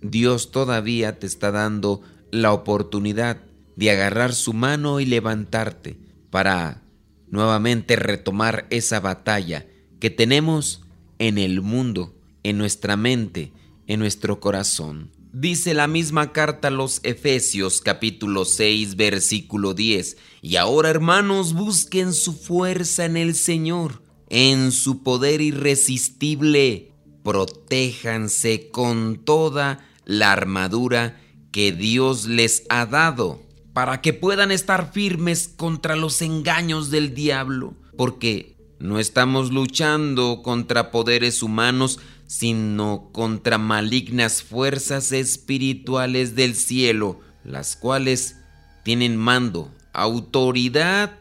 Dios 0.01 0.51
todavía 0.51 1.17
te 1.17 1.25
está 1.25 1.51
dando 1.51 2.01
la 2.31 2.51
oportunidad 2.51 3.37
de 3.75 3.91
agarrar 3.91 4.33
su 4.33 4.53
mano 4.53 4.99
y 4.99 5.05
levantarte 5.05 5.97
para 6.29 6.81
nuevamente 7.29 7.95
retomar 7.95 8.67
esa 8.69 8.99
batalla 8.99 9.65
que 9.99 10.09
tenemos 10.09 10.81
en 11.19 11.37
el 11.37 11.61
mundo, 11.61 12.13
en 12.43 12.57
nuestra 12.57 12.97
mente, 12.97 13.53
en 13.87 13.99
nuestro 13.99 14.39
corazón. 14.39 15.14
Dice 15.37 15.73
la 15.73 15.87
misma 15.87 16.31
carta 16.31 16.69
a 16.69 16.71
los 16.71 17.01
Efesios 17.03 17.81
capítulo 17.81 18.45
6 18.45 18.95
versículo 18.95 19.73
10, 19.73 20.15
y 20.41 20.55
ahora 20.55 20.89
hermanos 20.89 21.51
busquen 21.51 22.13
su 22.13 22.31
fuerza 22.31 23.03
en 23.03 23.17
el 23.17 23.35
Señor, 23.35 24.01
en 24.29 24.71
su 24.71 25.03
poder 25.03 25.41
irresistible, 25.41 26.93
protéjanse 27.21 28.69
con 28.69 29.25
toda 29.25 29.85
la 30.05 30.31
armadura 30.31 31.19
que 31.51 31.73
Dios 31.73 32.27
les 32.27 32.63
ha 32.69 32.85
dado, 32.85 33.43
para 33.73 33.99
que 33.99 34.13
puedan 34.13 34.53
estar 34.53 34.93
firmes 34.93 35.49
contra 35.49 35.97
los 35.97 36.21
engaños 36.21 36.91
del 36.91 37.13
diablo, 37.13 37.73
porque 37.97 38.55
no 38.79 38.99
estamos 38.99 39.51
luchando 39.51 40.41
contra 40.43 40.91
poderes 40.91 41.43
humanos, 41.43 41.99
sino 42.27 43.09
contra 43.11 43.57
malignas 43.57 44.41
fuerzas 44.41 45.11
espirituales 45.11 46.35
del 46.35 46.55
cielo, 46.55 47.19
las 47.43 47.75
cuales 47.75 48.37
tienen 48.83 49.17
mando, 49.17 49.71
autoridad 49.93 51.19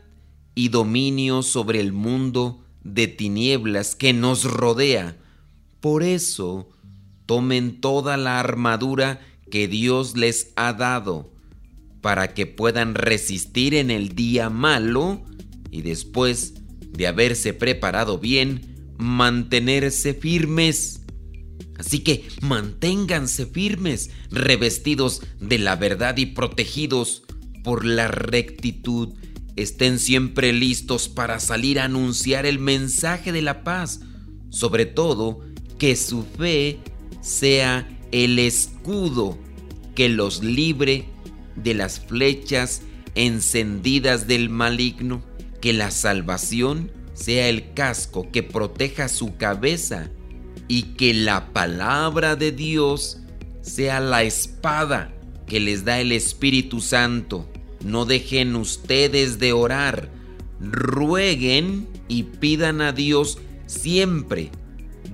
y 0.55 0.69
dominio 0.69 1.43
sobre 1.43 1.81
el 1.81 1.93
mundo 1.93 2.65
de 2.83 3.07
tinieblas 3.07 3.95
que 3.95 4.13
nos 4.13 4.45
rodea. 4.45 5.17
Por 5.81 6.03
eso, 6.03 6.71
tomen 7.27 7.81
toda 7.81 8.17
la 8.17 8.41
armadura 8.41 9.21
que 9.51 9.69
Dios 9.69 10.17
les 10.17 10.53
ha 10.57 10.73
dado, 10.73 11.33
para 12.01 12.35
que 12.35 12.47
puedan 12.47 12.95
resistir 12.95 13.75
en 13.75 13.91
el 13.91 14.15
día 14.15 14.51
malo 14.51 15.23
y 15.71 15.83
después 15.83 16.55
de 16.81 17.07
haberse 17.07 17.55
preparado 17.55 18.19
bien, 18.19 18.74
mantenerse 18.99 20.15
firmes. 20.15 21.01
Así 21.79 22.01
que 22.01 22.29
manténganse 22.41 23.47
firmes, 23.47 24.11
revestidos 24.31 25.23
de 25.41 25.59
la 25.59 25.77
verdad 25.77 26.17
y 26.17 26.27
protegidos 26.27 27.23
por 27.63 27.85
la 27.85 28.09
rectitud. 28.09 29.15
Estén 29.57 29.99
siempre 29.99 30.53
listos 30.53 31.09
para 31.09 31.41
salir 31.41 31.81
a 31.81 31.85
anunciar 31.85 32.47
el 32.47 32.59
mensaje 32.59 33.33
de 33.33 33.43
la 33.43 33.65
paz. 33.65 34.01
Sobre 34.51 34.87
todo, 34.87 35.41
que 35.79 35.97
su 35.97 36.25
fe 36.25 36.79
sea 37.21 37.89
el 38.13 38.39
escudo 38.39 39.39
que 39.95 40.09
los 40.09 40.43
libre 40.43 41.07
de 41.57 41.75
las 41.75 42.01
flechas 42.01 42.83
encendidas 43.15 44.27
del 44.27 44.51
maligno 44.51 45.23
que 45.61 45.73
la 45.73 45.91
salvación 45.91 46.91
sea 47.15 47.49
el 47.49 47.73
casco 47.73 48.31
que 48.31 48.43
proteja 48.43 49.09
su 49.09 49.37
cabeza 49.37 50.11
y 50.69 50.95
que 50.95 51.15
la 51.15 51.53
palabra 51.53 52.37
de 52.37 52.53
Dios 52.53 53.21
sea 53.63 54.01
la 54.01 54.23
espada 54.25 55.15
que 55.47 55.61
les 55.61 55.85
da 55.85 56.01
el 56.01 56.13
Espíritu 56.13 56.81
Santo. 56.81 57.49
No 57.85 58.05
dejen 58.05 58.57
ustedes 58.57 59.39
de 59.39 59.53
orar, 59.53 60.11
rueguen 60.61 61.89
y 62.09 62.25
pidan 62.25 62.81
a 62.81 62.93
Dios 62.93 63.39
siempre, 63.67 64.51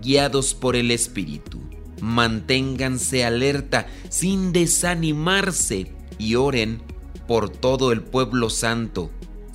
guiados 0.03 0.55
por 0.55 0.77
el 0.77 0.91
Espíritu. 0.91 1.61
Manténganse 2.01 3.25
alerta 3.25 3.87
sin 4.09 4.53
desanimarse 4.53 5.93
y 6.19 6.37
oren 6.37 6.83
por 7.27 7.51
todo 7.51 7.93
el 7.93 8.03
pueblo 8.03 8.49
santo 8.51 9.11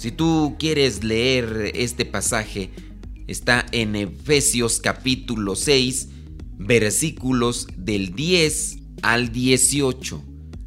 si 0.06 0.12
tú 0.12 0.56
quieres 0.60 1.04
leer 1.04 1.72
este 1.74 2.06
pasaje, 2.06 2.70
está 3.26 3.65
en 3.72 3.96
Efesios 3.96 4.80
capítulo 4.80 5.56
6, 5.56 6.10
versículos 6.60 7.68
del 7.76 8.13
10 8.13 8.78
al 9.02 9.32
18. 9.32 10.24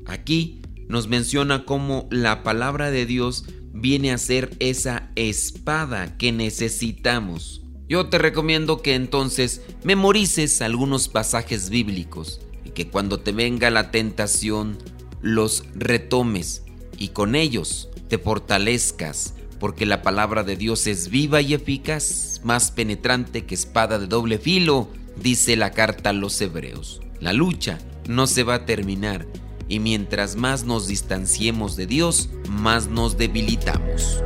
Aquí 0.07 0.61
nos 0.88 1.07
menciona 1.07 1.64
cómo 1.64 2.09
la 2.11 2.42
palabra 2.42 2.90
de 2.90 3.07
Dios 3.07 3.44
viene 3.72 4.11
a 4.11 4.18
ser 4.18 4.57
esa 4.59 5.12
espada 5.14 6.18
que 6.18 6.33
necesitamos. 6.33 7.62
Yo 7.88 8.09
te 8.09 8.18
recomiendo 8.18 8.83
que 8.83 8.96
entonces 8.96 9.62
memorices 9.85 10.62
algunos 10.62 11.07
pasajes 11.07 11.70
bíblicos 11.70 12.40
y 12.64 12.70
que 12.70 12.88
cuando 12.88 13.20
te 13.20 13.31
venga 13.31 13.70
la 13.70 13.92
tentación 13.92 14.79
los 15.22 15.62
retomes 15.77 16.64
y 16.98 17.11
con 17.11 17.37
ellos 17.37 17.88
te 18.09 18.18
fortalezcas, 18.18 19.35
porque 19.61 19.87
la 19.87 20.03
palabra 20.03 20.42
de 20.42 20.57
Dios 20.57 20.87
es 20.87 21.09
viva 21.09 21.40
y 21.40 21.55
eficaz, 21.55 22.40
más 22.44 22.71
penetrante 22.71 23.44
que 23.44 23.55
espada 23.55 23.99
de 23.99 24.07
doble 24.07 24.38
filo, 24.38 24.88
dice 25.16 25.57
la 25.57 25.73
carta 25.73 26.11
a 26.11 26.12
los 26.12 26.40
hebreos. 26.40 27.01
La 27.21 27.33
lucha 27.33 27.79
no 28.07 28.27
se 28.27 28.44
va 28.44 28.55
a 28.55 28.66
terminar 28.66 29.27
y 29.68 29.81
mientras 29.81 30.37
más 30.37 30.64
nos 30.64 30.87
distanciemos 30.87 31.77
de 31.77 31.87
Dios, 31.87 32.31
más 32.49 32.88
nos 32.88 33.18
debilitamos. 33.18 34.23